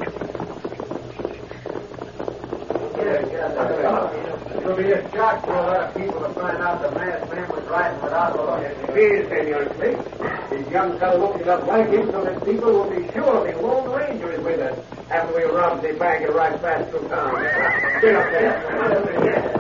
It'll 4.58 4.78
be 4.78 4.92
a 4.92 5.12
shock 5.12 5.44
to 5.46 5.52
a 5.52 5.54
lot 5.54 5.82
of 5.82 5.96
people 5.96 6.20
to 6.20 6.30
find 6.30 6.58
out 6.58 6.82
the 6.84 6.92
masked 6.92 7.34
man 7.34 7.50
was 7.50 7.64
riding 7.66 8.02
without 8.04 8.36
a 8.38 8.42
lawyer. 8.44 8.68
It 8.68 8.98
is, 8.98 9.28
Senor 9.30 9.74
Slick. 9.76 9.98
This 10.52 10.72
young 10.72 11.00
fellow 11.00 11.32
looking 11.32 11.48
up 11.50 11.66
like 11.66 11.90
him 11.90 12.12
so 12.12 12.24
that 12.24 12.46
people 12.46 12.72
will 12.72 12.90
be 12.90 13.12
sure 13.12 13.52
the 13.52 13.60
Lone 13.60 13.90
Ranger 13.90 14.32
is 14.32 14.44
with 14.44 14.60
us 14.60 14.78
after 15.10 15.36
we 15.36 15.44
rob 15.46 15.82
the 15.82 15.94
bank 15.94 16.26
and 16.26 16.36
ride 16.36 16.62
fast 16.62 16.92
through 16.92 17.08
town. 17.08 17.34
Get 18.02 18.16
up 18.16 18.32
there. 18.32 19.56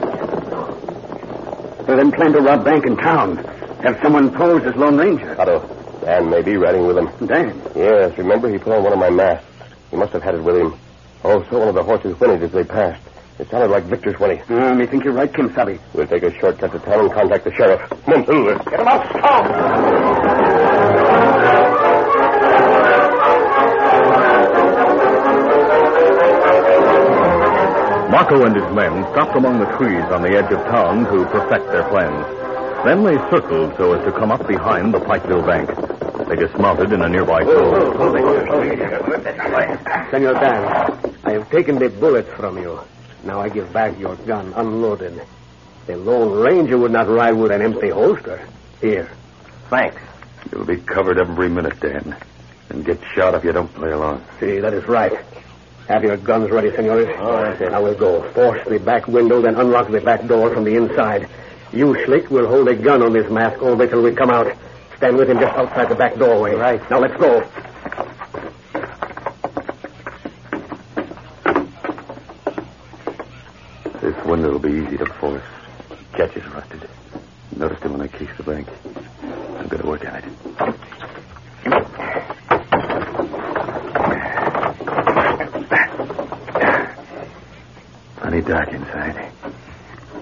Well, 1.88 1.98
them 1.98 2.12
plan 2.12 2.34
to 2.34 2.42
rob 2.42 2.64
bank 2.64 2.86
in 2.86 2.96
town. 2.98 3.38
Have 3.82 3.98
someone 4.04 4.30
posed 4.32 4.66
as 4.66 4.76
Lone 4.76 4.98
Ranger. 4.98 5.36
Tonto, 5.36 5.79
Dan 6.10 6.28
maybe 6.28 6.58
riding 6.58 6.88
with 6.88 6.98
him. 6.98 7.08
Dan. 7.28 7.62
Yes, 7.76 8.18
remember 8.18 8.50
he 8.50 8.58
put 8.58 8.74
on 8.74 8.84
one 8.84 8.94
of 8.94 8.98
my 8.98 9.12
masks. 9.12 9.46
He 9.92 9.96
must 9.96 10.12
have 10.14 10.24
had 10.24 10.34
it 10.34 10.42
with 10.42 10.58
him. 10.58 10.74
Also, 11.24 11.60
one 11.60 11.68
of 11.68 11.76
the 11.76 11.84
horses 11.84 12.18
whinnied 12.18 12.42
as 12.42 12.52
they 12.52 12.64
passed. 12.64 13.04
It 13.38 13.48
sounded 13.52 13.70
like 13.70 13.84
Victor's 13.84 14.16
whinny. 14.16 14.42
Uh, 14.50 14.74
me 14.74 14.88
think 14.88 15.04
you're 15.04 15.14
right, 15.14 15.32
Kimasabi. 15.32 15.80
We'll 15.94 16.08
take 16.08 16.24
a 16.24 16.32
shortcut 16.40 16.72
to 16.72 16.80
town 16.80 17.02
and 17.02 17.14
contact 17.14 17.44
the 17.44 17.54
sheriff. 17.54 17.88
Come 18.06 18.14
on, 18.16 18.26
Silver. 18.26 18.58
Get 18.58 18.80
him 18.80 18.88
out, 18.88 19.08
Scout. 19.10 19.46
Marco 28.10 28.46
and 28.46 28.56
his 28.56 28.74
men 28.74 29.04
stopped 29.14 29.38
among 29.38 29.60
the 29.60 29.70
trees 29.78 30.06
on 30.10 30.24
the 30.24 30.32
edge 30.36 30.52
of 30.52 30.60
town 30.74 31.06
to 31.06 31.24
perfect 31.30 31.72
their 31.72 31.88
plans. 31.90 32.26
Then 32.84 33.04
they 33.04 33.18
circled 33.30 33.76
so 33.78 33.94
as 33.94 34.04
to 34.06 34.12
come 34.12 34.32
up 34.32 34.48
behind 34.48 34.92
the 34.92 35.00
Pikeville 35.00 35.46
Bank. 35.46 35.99
They 36.28 36.36
dismounted 36.36 36.92
in 36.92 37.02
a 37.02 37.10
nearby 37.10 37.44
grove. 37.44 37.96
Senor 40.12 40.34
Dan, 40.34 41.14
I 41.24 41.32
have 41.32 41.50
taken 41.50 41.80
the 41.80 41.90
bullets 41.90 42.30
from 42.34 42.58
you. 42.58 42.80
Now 43.24 43.40
I 43.42 43.50
give 43.50 43.72
back 43.74 43.98
your 44.00 44.16
gun 44.16 44.54
unloaded. 44.56 45.22
The 45.88 45.98
Lone 45.98 46.40
Ranger 46.40 46.78
would 46.78 46.92
not 46.92 47.08
ride 47.08 47.34
with 47.34 47.52
an 47.52 47.62
empty 47.62 47.90
holster. 47.90 48.42
Here. 48.82 49.10
Thanks. 49.70 50.02
You'll 50.52 50.66
be 50.66 50.78
covered 50.78 51.18
every 51.18 51.50
minute, 51.50 51.80
Dan. 51.80 52.16
And 52.70 52.86
get 52.86 53.00
shot 53.16 53.34
if 53.36 53.44
you 53.44 53.52
don't 53.52 53.74
play 53.74 53.92
along. 53.92 54.24
See, 54.40 54.60
that 54.60 54.74
is 54.74 54.88
right. 54.88 55.18
Have 55.88 56.04
your 56.04 56.18
guns 56.18 56.52
ready, 56.52 56.70
senores. 56.76 57.10
All 57.20 57.34
right, 57.34 57.58
then. 57.58 57.74
I 57.74 57.80
will 57.80 57.96
go. 57.96 58.22
Force 58.34 58.62
the 58.68 58.80
back 58.80 59.08
window, 59.08 59.42
then 59.42 59.56
unlock 59.56 59.90
the 59.90 60.02
back 60.02 60.28
door 60.28 60.54
from 60.54 60.64
the 60.64 60.76
inside. 60.76 61.28
You, 61.74 61.96
Slick, 62.06 62.30
will 62.30 62.48
hold 62.48 62.68
a 62.68 62.76
gun 62.76 63.02
on 63.02 63.14
this 63.14 63.30
mask 63.32 63.62
all 63.62 63.72
the 63.72 63.78
way 63.78 63.88
till 63.88 64.04
we 64.04 64.14
come 64.14 64.30
out. 64.30 64.56
Stand 65.00 65.16
with 65.16 65.30
him 65.30 65.40
just 65.40 65.56
outside 65.58 65.88
the 65.88 65.96
back 65.96 66.16
doorway. 66.18 66.56
Right. 66.56 66.82
Now 66.92 67.00
let's 67.00 67.16
go. 67.16 67.40
This 74.02 74.26
window 74.26 74.52
will 74.52 74.60
be 74.60 74.74
easy 74.74 74.98
to 74.98 75.06
force. 75.06 75.42
Catch 76.12 76.36
is 76.36 76.46
rusted. 76.48 76.90
Noticed 77.56 77.86
it 77.86 77.92
when 77.92 78.02
I 78.02 78.08
cased 78.08 78.36
the 78.36 78.44
bank. 78.44 78.68
I'm 79.58 79.68
going 79.70 79.82
to 79.82 79.88
work 79.88 80.06
on 80.06 80.16
it. 80.16 80.26
Plenty 88.18 88.42
dark 88.42 88.70
inside. 88.74 89.32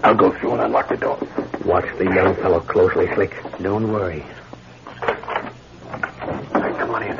I'll 0.03 0.13
go 0.13 0.31
through 0.31 0.51
and 0.51 0.61
unlock 0.61 0.89
the 0.89 0.97
door. 0.97 1.17
Watch 1.65 1.85
the 1.97 2.05
young 2.05 2.35
fellow 2.35 2.59
closely, 2.59 3.07
Slick. 3.15 3.33
Don't 3.59 3.91
worry. 3.91 4.23
All 6.53 6.61
right, 6.61 6.77
come 6.77 6.91
on 6.91 7.03
in. 7.03 7.19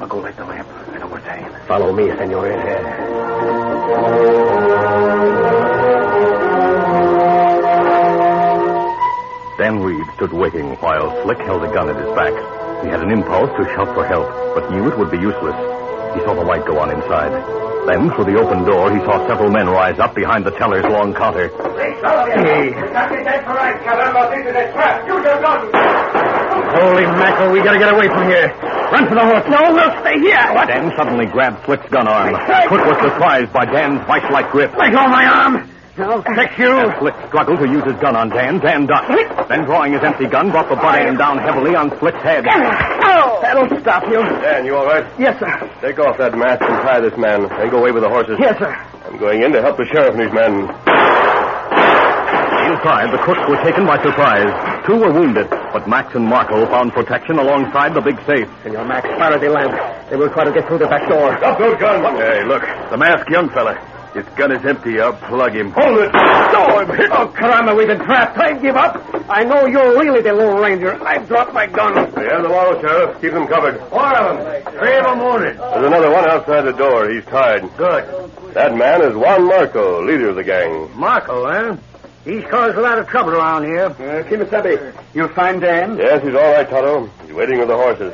I'll 0.00 0.06
go 0.08 0.18
light 0.18 0.36
the 0.36 0.44
lamp. 0.44 0.68
I 0.88 0.98
know 0.98 1.08
where 1.08 1.20
to 1.20 1.32
aim. 1.34 1.52
Follow 1.78 1.94
me, 1.94 2.10
senores. 2.18 2.58
Dan 9.58 9.78
Reid 9.78 10.02
stood 10.16 10.32
waiting 10.32 10.74
while 10.82 11.22
Slick 11.22 11.38
held 11.38 11.62
a 11.62 11.72
gun 11.72 11.88
at 11.88 11.94
his 11.94 12.10
back. 12.18 12.34
He 12.82 12.90
had 12.90 13.00
an 13.00 13.12
impulse 13.12 13.54
to 13.54 13.64
shout 13.76 13.94
for 13.94 14.04
help, 14.04 14.26
but 14.56 14.68
knew 14.72 14.90
it 14.90 14.98
would 14.98 15.12
be 15.12 15.18
useless. 15.18 15.54
He 16.18 16.20
saw 16.26 16.34
the 16.34 16.42
light 16.42 16.66
go 16.66 16.80
on 16.80 16.90
inside. 16.90 17.30
Then, 17.86 18.10
through 18.10 18.24
the 18.24 18.40
open 18.42 18.64
door, 18.64 18.90
he 18.90 18.98
saw 19.06 19.24
several 19.28 19.52
men 19.52 19.68
rise 19.68 20.00
up 20.00 20.16
behind 20.16 20.44
the 20.44 20.50
teller's 20.58 20.82
long 20.82 21.14
counter. 21.14 21.46
Holy 26.74 27.06
mackerel, 27.06 27.52
we 27.52 27.62
gotta 27.62 27.78
get 27.78 27.94
away 27.94 28.08
from 28.08 28.26
here. 28.26 28.67
Run 28.92 29.08
for 29.08 29.14
the 29.14 29.24
horse. 29.24 29.44
No, 29.48 29.60
we'll 29.74 29.94
stay 30.00 30.18
here. 30.20 30.40
What? 30.54 30.68
Dan 30.68 30.92
suddenly 30.96 31.26
grabbed 31.26 31.64
Slick's 31.64 31.88
gun 31.90 32.08
arm. 32.08 32.34
Slick 32.68 32.84
was 32.84 32.98
surprised 33.02 33.52
by 33.52 33.64
Dan's 33.66 34.00
vice-like 34.06 34.50
grip. 34.50 34.72
Let 34.76 34.92
go 34.92 35.04
of 35.04 35.10
my 35.10 35.26
arm. 35.26 35.70
I'll 35.98 36.22
fix 36.22 36.56
you. 36.58 36.70
As 36.78 36.96
Slick 37.00 37.14
struggled 37.26 37.58
to 37.58 37.66
use 37.68 37.82
his 37.82 37.96
gun 38.00 38.14
on 38.14 38.28
Dan, 38.30 38.60
Dan 38.60 38.86
ducked. 38.86 39.10
Then, 39.48 39.64
drawing 39.64 39.92
his 39.92 40.02
empty 40.02 40.26
gun, 40.26 40.50
brought 40.50 40.68
the 40.68 40.76
butt 40.76 40.94
end 40.94 41.18
down 41.18 41.38
heavily 41.38 41.74
on 41.74 41.90
Slick's 41.98 42.22
head. 42.22 42.46
Oh, 42.46 43.40
that'll 43.42 43.66
stop 43.80 44.04
you. 44.06 44.22
Dan, 44.22 44.64
you 44.64 44.76
all 44.76 44.86
right? 44.86 45.04
Yes, 45.18 45.38
sir. 45.40 45.50
Take 45.82 45.98
off 45.98 46.16
that 46.18 46.38
mask 46.38 46.62
and 46.62 46.82
tie 46.86 47.00
this 47.00 47.18
man. 47.18 47.48
Then 47.48 47.70
go 47.70 47.78
away 47.78 47.90
with 47.90 48.04
the 48.04 48.08
horses. 48.08 48.38
Yes, 48.38 48.56
sir. 48.58 48.70
I'm 49.10 49.18
going 49.18 49.42
in 49.42 49.52
to 49.52 49.60
help 49.60 49.76
the 49.76 49.86
sheriff 49.86 50.14
and 50.14 50.22
his 50.22 50.32
men. 50.32 50.68
Inside, 52.78 53.10
the 53.10 53.18
crooks 53.18 53.42
were 53.50 53.58
taken 53.66 53.86
by 53.86 54.00
surprise. 54.04 54.46
Two 54.86 54.94
were 54.94 55.10
wounded, 55.12 55.50
but 55.50 55.88
Max 55.88 56.14
and 56.14 56.24
Marco 56.24 56.64
found 56.66 56.92
protection 56.92 57.36
alongside 57.36 57.92
the 57.92 58.00
big 58.00 58.14
safe. 58.24 58.46
Senor 58.62 58.84
Max, 58.84 59.02
fire 59.18 59.36
the 59.36 59.50
lamp. 59.50 59.74
They 60.08 60.14
will 60.14 60.30
try 60.30 60.44
to 60.44 60.52
get 60.52 60.68
through 60.68 60.78
the 60.78 60.86
back 60.86 61.08
door. 61.08 61.36
Stop 61.38 61.58
those 61.58 61.76
guns. 61.80 62.06
Hey, 62.22 62.44
look. 62.44 62.62
The 62.62 62.96
masked 62.96 63.30
young 63.30 63.48
fella. 63.50 63.74
His 64.14 64.24
gun 64.36 64.52
is 64.52 64.64
empty. 64.64 65.00
I'll 65.00 65.12
plug 65.12 65.56
him. 65.56 65.72
Hold 65.72 65.98
it. 65.98 66.12
No, 66.14 66.78
I'm 66.78 66.86
hit. 66.96 67.10
Oh, 67.10 67.26
caramba, 67.34 67.76
we've 67.76 67.88
been 67.88 67.98
trapped. 67.98 68.38
I 68.38 68.56
give 68.56 68.76
up. 68.76 69.02
I 69.28 69.42
know 69.42 69.66
you're 69.66 69.98
really 69.98 70.22
the 70.22 70.32
Lone 70.32 70.62
Ranger. 70.62 71.02
I've 71.02 71.26
dropped 71.26 71.52
my 71.52 71.66
gun. 71.66 71.96
Yeah, 72.14 72.40
the 72.42 72.48
wall, 72.48 72.80
Sheriff. 72.80 73.20
Keep 73.20 73.32
them 73.32 73.48
covered. 73.48 73.80
Four 73.90 74.06
of 74.06 74.38
them. 74.38 74.72
Three 74.78 74.96
of 74.98 75.02
them 75.04 75.18
wounded. 75.18 75.58
There's 75.58 75.86
another 75.86 76.12
one 76.12 76.30
outside 76.30 76.62
the 76.62 76.72
door. 76.78 77.10
He's 77.10 77.24
tied. 77.24 77.76
Good. 77.76 78.54
That 78.54 78.76
man 78.76 79.02
is 79.02 79.16
Juan 79.16 79.48
Marco, 79.48 80.00
leader 80.06 80.28
of 80.30 80.36
the 80.36 80.44
gang. 80.44 80.96
Marco, 80.96 81.46
eh? 81.46 81.76
He's 82.24 82.44
caused 82.44 82.76
a 82.76 82.80
lot 82.80 82.98
of 82.98 83.08
trouble 83.08 83.32
around 83.34 83.64
here. 83.64 83.86
Uh, 83.86 84.22
Kimasabi. 84.28 84.94
you'll 85.14 85.28
find 85.28 85.60
Dan? 85.60 85.96
Yes, 85.96 86.22
he's 86.22 86.34
all 86.34 86.52
right, 86.52 86.68
Tonto. 86.68 87.06
He's 87.24 87.32
waiting 87.32 87.58
with 87.58 87.68
the 87.68 87.76
horses. 87.76 88.12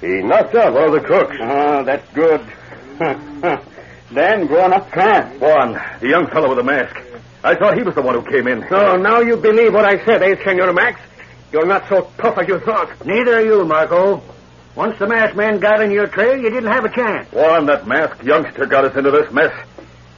He 0.00 0.22
knocked 0.22 0.54
out 0.54 0.72
one 0.72 0.84
of 0.84 0.92
the 0.92 1.00
crooks. 1.00 1.36
Oh, 1.40 1.84
that's 1.84 2.08
good. 2.14 2.40
Dan 4.14 4.46
growing 4.46 4.72
up 4.72 4.90
fast. 4.90 5.40
Juan, 5.40 5.80
the 6.00 6.08
young 6.08 6.26
fellow 6.28 6.48
with 6.48 6.58
the 6.58 6.64
mask. 6.64 6.96
I 7.42 7.54
thought 7.54 7.76
he 7.76 7.82
was 7.82 7.94
the 7.94 8.02
one 8.02 8.14
who 8.14 8.22
came 8.30 8.46
in. 8.46 8.66
So 8.68 8.96
now 8.96 9.20
you 9.20 9.36
believe 9.36 9.74
what 9.74 9.84
I 9.84 10.02
said, 10.04 10.22
eh, 10.22 10.42
Senor 10.44 10.72
Max? 10.72 11.00
You're 11.52 11.66
not 11.66 11.88
so 11.88 12.10
tough 12.18 12.38
as 12.38 12.48
you 12.48 12.58
thought. 12.60 13.04
Neither 13.04 13.36
are 13.36 13.44
you, 13.44 13.64
Marco. 13.64 14.22
Once 14.74 14.98
the 14.98 15.06
masked 15.06 15.36
man 15.36 15.58
got 15.60 15.80
in 15.80 15.90
your 15.90 16.06
trail, 16.06 16.36
you 16.36 16.50
didn't 16.50 16.72
have 16.72 16.84
a 16.84 16.88
chance. 16.88 17.30
Juan, 17.32 17.66
that 17.66 17.86
masked 17.86 18.24
youngster 18.24 18.66
got 18.66 18.84
us 18.84 18.96
into 18.96 19.10
this 19.10 19.30
mess. 19.32 19.52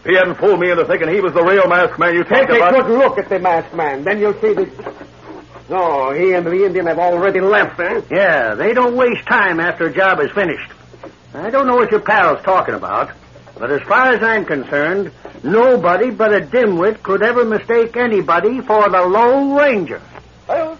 He 0.06 0.14
hadn't 0.14 0.36
fooled 0.36 0.60
me 0.60 0.70
into 0.70 0.84
thinking 0.84 1.08
he 1.08 1.20
was 1.20 1.34
the 1.34 1.42
real 1.42 1.66
masked 1.66 1.98
man 1.98 2.14
you 2.14 2.22
Take 2.22 2.46
talked 2.48 2.52
a 2.52 2.82
good 2.82 2.90
look 2.90 3.18
at 3.18 3.28
the 3.28 3.40
masked 3.40 3.74
man. 3.74 4.04
Then 4.04 4.20
you'll 4.20 4.40
see 4.40 4.52
that. 4.52 4.94
No, 5.68 6.12
he 6.12 6.32
and 6.32 6.46
the 6.46 6.64
Indian 6.64 6.86
have 6.86 7.00
already 7.00 7.40
left, 7.40 7.80
eh? 7.80 8.00
Yeah, 8.08 8.54
they 8.54 8.72
don't 8.72 8.94
waste 8.94 9.26
time 9.26 9.58
after 9.58 9.86
a 9.86 9.92
job 9.92 10.20
is 10.20 10.30
finished. 10.30 10.70
I 11.34 11.50
don't 11.50 11.66
know 11.66 11.74
what 11.74 11.90
your 11.90 12.00
pal's 12.00 12.40
talking 12.44 12.74
about, 12.74 13.10
but 13.58 13.72
as 13.72 13.82
far 13.82 14.12
as 14.12 14.22
I'm 14.22 14.44
concerned, 14.44 15.10
nobody 15.42 16.10
but 16.10 16.32
a 16.32 16.40
dimwit 16.40 17.02
could 17.02 17.22
ever 17.22 17.44
mistake 17.44 17.96
anybody 17.96 18.60
for 18.60 18.88
the 18.88 19.02
Lone 19.02 19.54
Ranger. 19.54 20.00
We'll 20.48 20.75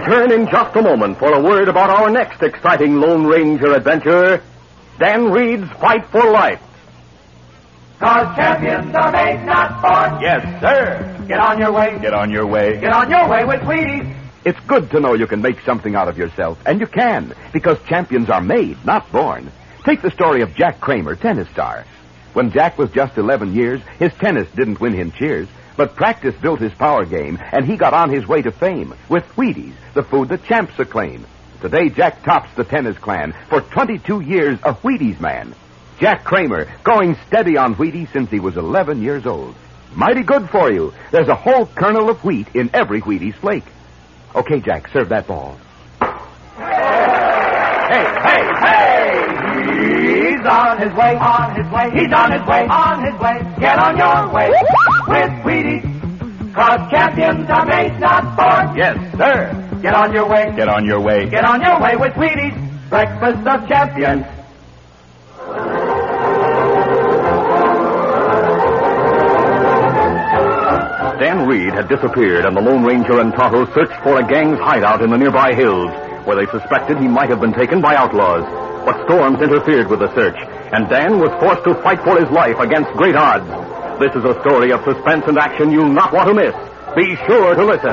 return 0.00 0.32
in 0.32 0.48
just 0.48 0.74
a 0.76 0.82
moment 0.82 1.18
for 1.18 1.30
a 1.32 1.42
word 1.42 1.68
about 1.68 1.90
our 1.90 2.08
next 2.10 2.42
exciting 2.42 2.96
Lone 2.96 3.26
Ranger 3.26 3.72
adventure 3.74 4.42
Dan 4.98 5.30
Reid's 5.30 5.70
Fight 5.72 6.06
for 6.06 6.24
Life. 6.30 6.60
Cause 7.98 8.34
champions 8.34 8.94
are 8.94 9.12
made, 9.12 9.44
not 9.44 9.82
born. 9.82 10.22
Yes, 10.22 10.42
sir. 10.60 11.24
Get 11.28 11.38
on 11.38 11.58
your 11.58 11.72
way. 11.72 11.98
Get 12.00 12.14
on 12.14 12.30
your 12.30 12.46
way. 12.46 12.80
Get 12.80 12.92
on 12.92 13.10
your 13.10 13.28
way 13.28 13.44
with 13.44 13.60
Wheaties. 13.60 14.16
It's 14.46 14.60
good 14.60 14.90
to 14.92 15.00
know 15.00 15.12
you 15.12 15.26
can 15.26 15.42
make 15.42 15.60
something 15.66 15.94
out 15.94 16.08
of 16.08 16.16
yourself, 16.16 16.58
and 16.64 16.80
you 16.80 16.86
can, 16.86 17.34
because 17.52 17.76
champions 17.86 18.30
are 18.30 18.40
made, 18.40 18.82
not 18.86 19.12
born. 19.12 19.52
Take 19.84 20.00
the 20.00 20.10
story 20.10 20.40
of 20.40 20.54
Jack 20.54 20.80
Kramer, 20.80 21.14
tennis 21.14 21.48
star. 21.50 21.84
When 22.32 22.50
Jack 22.52 22.78
was 22.78 22.90
just 22.90 23.18
11 23.18 23.52
years, 23.52 23.82
his 23.98 24.14
tennis 24.14 24.48
didn't 24.52 24.80
win 24.80 24.94
him 24.94 25.12
cheers, 25.12 25.48
but 25.76 25.96
practice 25.96 26.34
built 26.36 26.60
his 26.60 26.74
power 26.74 27.04
game, 27.04 27.38
and 27.52 27.64
he 27.64 27.76
got 27.76 27.94
on 27.94 28.10
his 28.10 28.26
way 28.26 28.42
to 28.42 28.50
fame 28.50 28.94
with 29.08 29.24
Wheaties, 29.36 29.74
the 29.94 30.02
food 30.02 30.28
the 30.28 30.38
champs 30.38 30.76
acclaim. 30.78 31.24
Today, 31.60 31.90
Jack 31.90 32.22
tops 32.22 32.50
the 32.56 32.64
tennis 32.64 32.96
clan 32.98 33.34
for 33.48 33.60
22 33.60 34.20
years 34.20 34.58
a 34.62 34.74
Wheaties 34.74 35.20
man. 35.20 35.54
Jack 35.98 36.24
Kramer, 36.24 36.66
going 36.82 37.16
steady 37.26 37.58
on 37.58 37.74
Wheaties 37.74 38.10
since 38.12 38.30
he 38.30 38.40
was 38.40 38.56
11 38.56 39.02
years 39.02 39.26
old. 39.26 39.54
Mighty 39.94 40.22
good 40.22 40.48
for 40.48 40.72
you. 40.72 40.94
There's 41.10 41.28
a 41.28 41.34
whole 41.34 41.66
kernel 41.66 42.08
of 42.08 42.24
wheat 42.24 42.48
in 42.54 42.70
every 42.72 43.02
Wheaties 43.02 43.34
flake. 43.34 43.66
Okay, 44.34 44.60
Jack, 44.60 44.88
serve 44.92 45.10
that 45.10 45.26
ball. 45.26 45.58
Hey, 46.00 46.08
hey, 48.22 48.54
hey! 48.60 50.30
He's 50.30 50.46
on 50.46 50.80
his 50.80 50.92
way, 50.94 51.16
on 51.16 51.54
his 51.56 51.66
way. 51.72 51.90
He's 51.90 52.12
on 52.12 52.30
his 52.32 52.46
way, 52.46 52.66
on 52.68 53.04
his 53.04 53.20
way. 53.20 53.42
Get 53.60 53.78
on 53.78 53.98
your 53.98 54.28
way 54.32 54.50
with 55.10 55.30
Wheaties. 55.42 56.54
Cause 56.54 56.90
champions 56.90 57.50
are 57.50 57.66
made, 57.66 57.98
not 57.98 58.36
born. 58.38 58.76
Yes, 58.76 58.96
sir. 59.18 59.50
Get 59.82 59.94
on 59.94 60.12
your 60.12 60.28
way. 60.28 60.54
Get 60.54 60.68
on 60.68 60.84
your 60.84 61.00
way. 61.00 61.28
Get 61.28 61.44
on 61.44 61.60
your 61.60 61.80
way 61.80 61.96
with 61.96 62.12
Wheaties. 62.14 62.54
Breakfast 62.88 63.46
of 63.46 63.68
champions. 63.68 64.24
Dan 71.18 71.46
Reid 71.46 71.74
had 71.74 71.88
disappeared, 71.88 72.44
and 72.46 72.56
the 72.56 72.62
Lone 72.62 72.84
Ranger 72.84 73.20
and 73.20 73.32
Tonto 73.34 73.66
searched 73.74 74.00
for 74.02 74.18
a 74.18 74.26
gang's 74.26 74.58
hideout 74.58 75.02
in 75.02 75.10
the 75.10 75.18
nearby 75.18 75.54
hills, 75.54 75.90
where 76.24 76.36
they 76.36 76.50
suspected 76.50 76.98
he 76.98 77.08
might 77.08 77.28
have 77.30 77.40
been 77.40 77.52
taken 77.52 77.80
by 77.80 77.94
outlaws. 77.94 78.44
But 78.86 79.04
storms 79.04 79.42
interfered 79.42 79.88
with 79.88 80.00
the 80.00 80.14
search, 80.14 80.38
and 80.72 80.88
Dan 80.88 81.18
was 81.18 81.30
forced 81.40 81.64
to 81.64 81.74
fight 81.82 82.00
for 82.02 82.18
his 82.18 82.30
life 82.30 82.58
against 82.58 82.90
great 82.92 83.16
odds. 83.16 83.48
This 84.00 84.16
is 84.16 84.24
a 84.24 84.40
story 84.40 84.72
of 84.72 84.82
suspense 84.82 85.24
and 85.26 85.36
action 85.36 85.70
you'll 85.70 85.92
not 85.92 86.10
want 86.10 86.26
to 86.30 86.34
miss. 86.34 86.54
Be 86.96 87.16
sure 87.26 87.54
to 87.54 87.64
listen. 87.66 87.92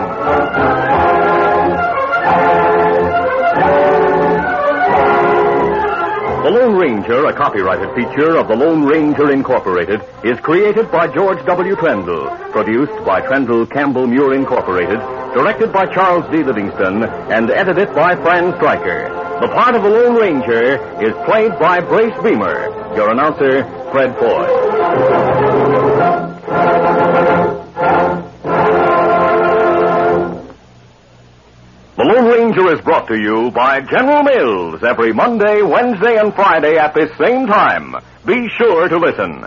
The 6.44 6.50
Lone 6.50 6.78
Ranger, 6.78 7.26
a 7.26 7.34
copyrighted 7.34 7.94
feature 7.94 8.38
of 8.38 8.48
the 8.48 8.56
Lone 8.56 8.86
Ranger 8.86 9.34
Incorporated, 9.34 10.00
is 10.24 10.40
created 10.40 10.90
by 10.90 11.08
George 11.08 11.46
W. 11.46 11.76
Trendle, 11.76 12.52
produced 12.54 13.04
by 13.06 13.20
Trendle 13.20 13.70
Campbell 13.70 14.08
Muir 14.08 14.34
Incorporated, 14.34 15.00
directed 15.36 15.74
by 15.74 15.88
Charles 15.88 16.24
D. 16.32 16.42
Livingston, 16.42 17.04
and 17.04 17.52
edited 17.52 17.94
by 17.94 18.16
Fran 18.16 18.56
Stryker. 18.56 19.10
The 19.42 19.50
part 19.50 19.76
of 19.76 19.84
the 19.84 19.90
Lone 19.90 20.16
Ranger 20.16 21.04
is 21.04 21.12
played 21.26 21.52
by 21.60 21.82
Brace 21.82 22.16
Beemer. 22.24 22.96
Your 22.96 23.12
announcer, 23.12 23.66
Fred 23.92 24.16
Foy. 24.18 25.37
Is 32.68 32.82
brought 32.82 33.08
to 33.08 33.18
you 33.18 33.50
by 33.52 33.80
General 33.80 34.24
Mills 34.24 34.84
every 34.84 35.14
Monday, 35.14 35.62
Wednesday, 35.62 36.18
and 36.18 36.34
Friday 36.34 36.78
at 36.78 36.94
this 36.94 37.10
same 37.18 37.48
time. 37.48 37.96
Be 38.26 38.50
sure 38.58 38.90
to 38.90 38.98
listen. 38.98 39.46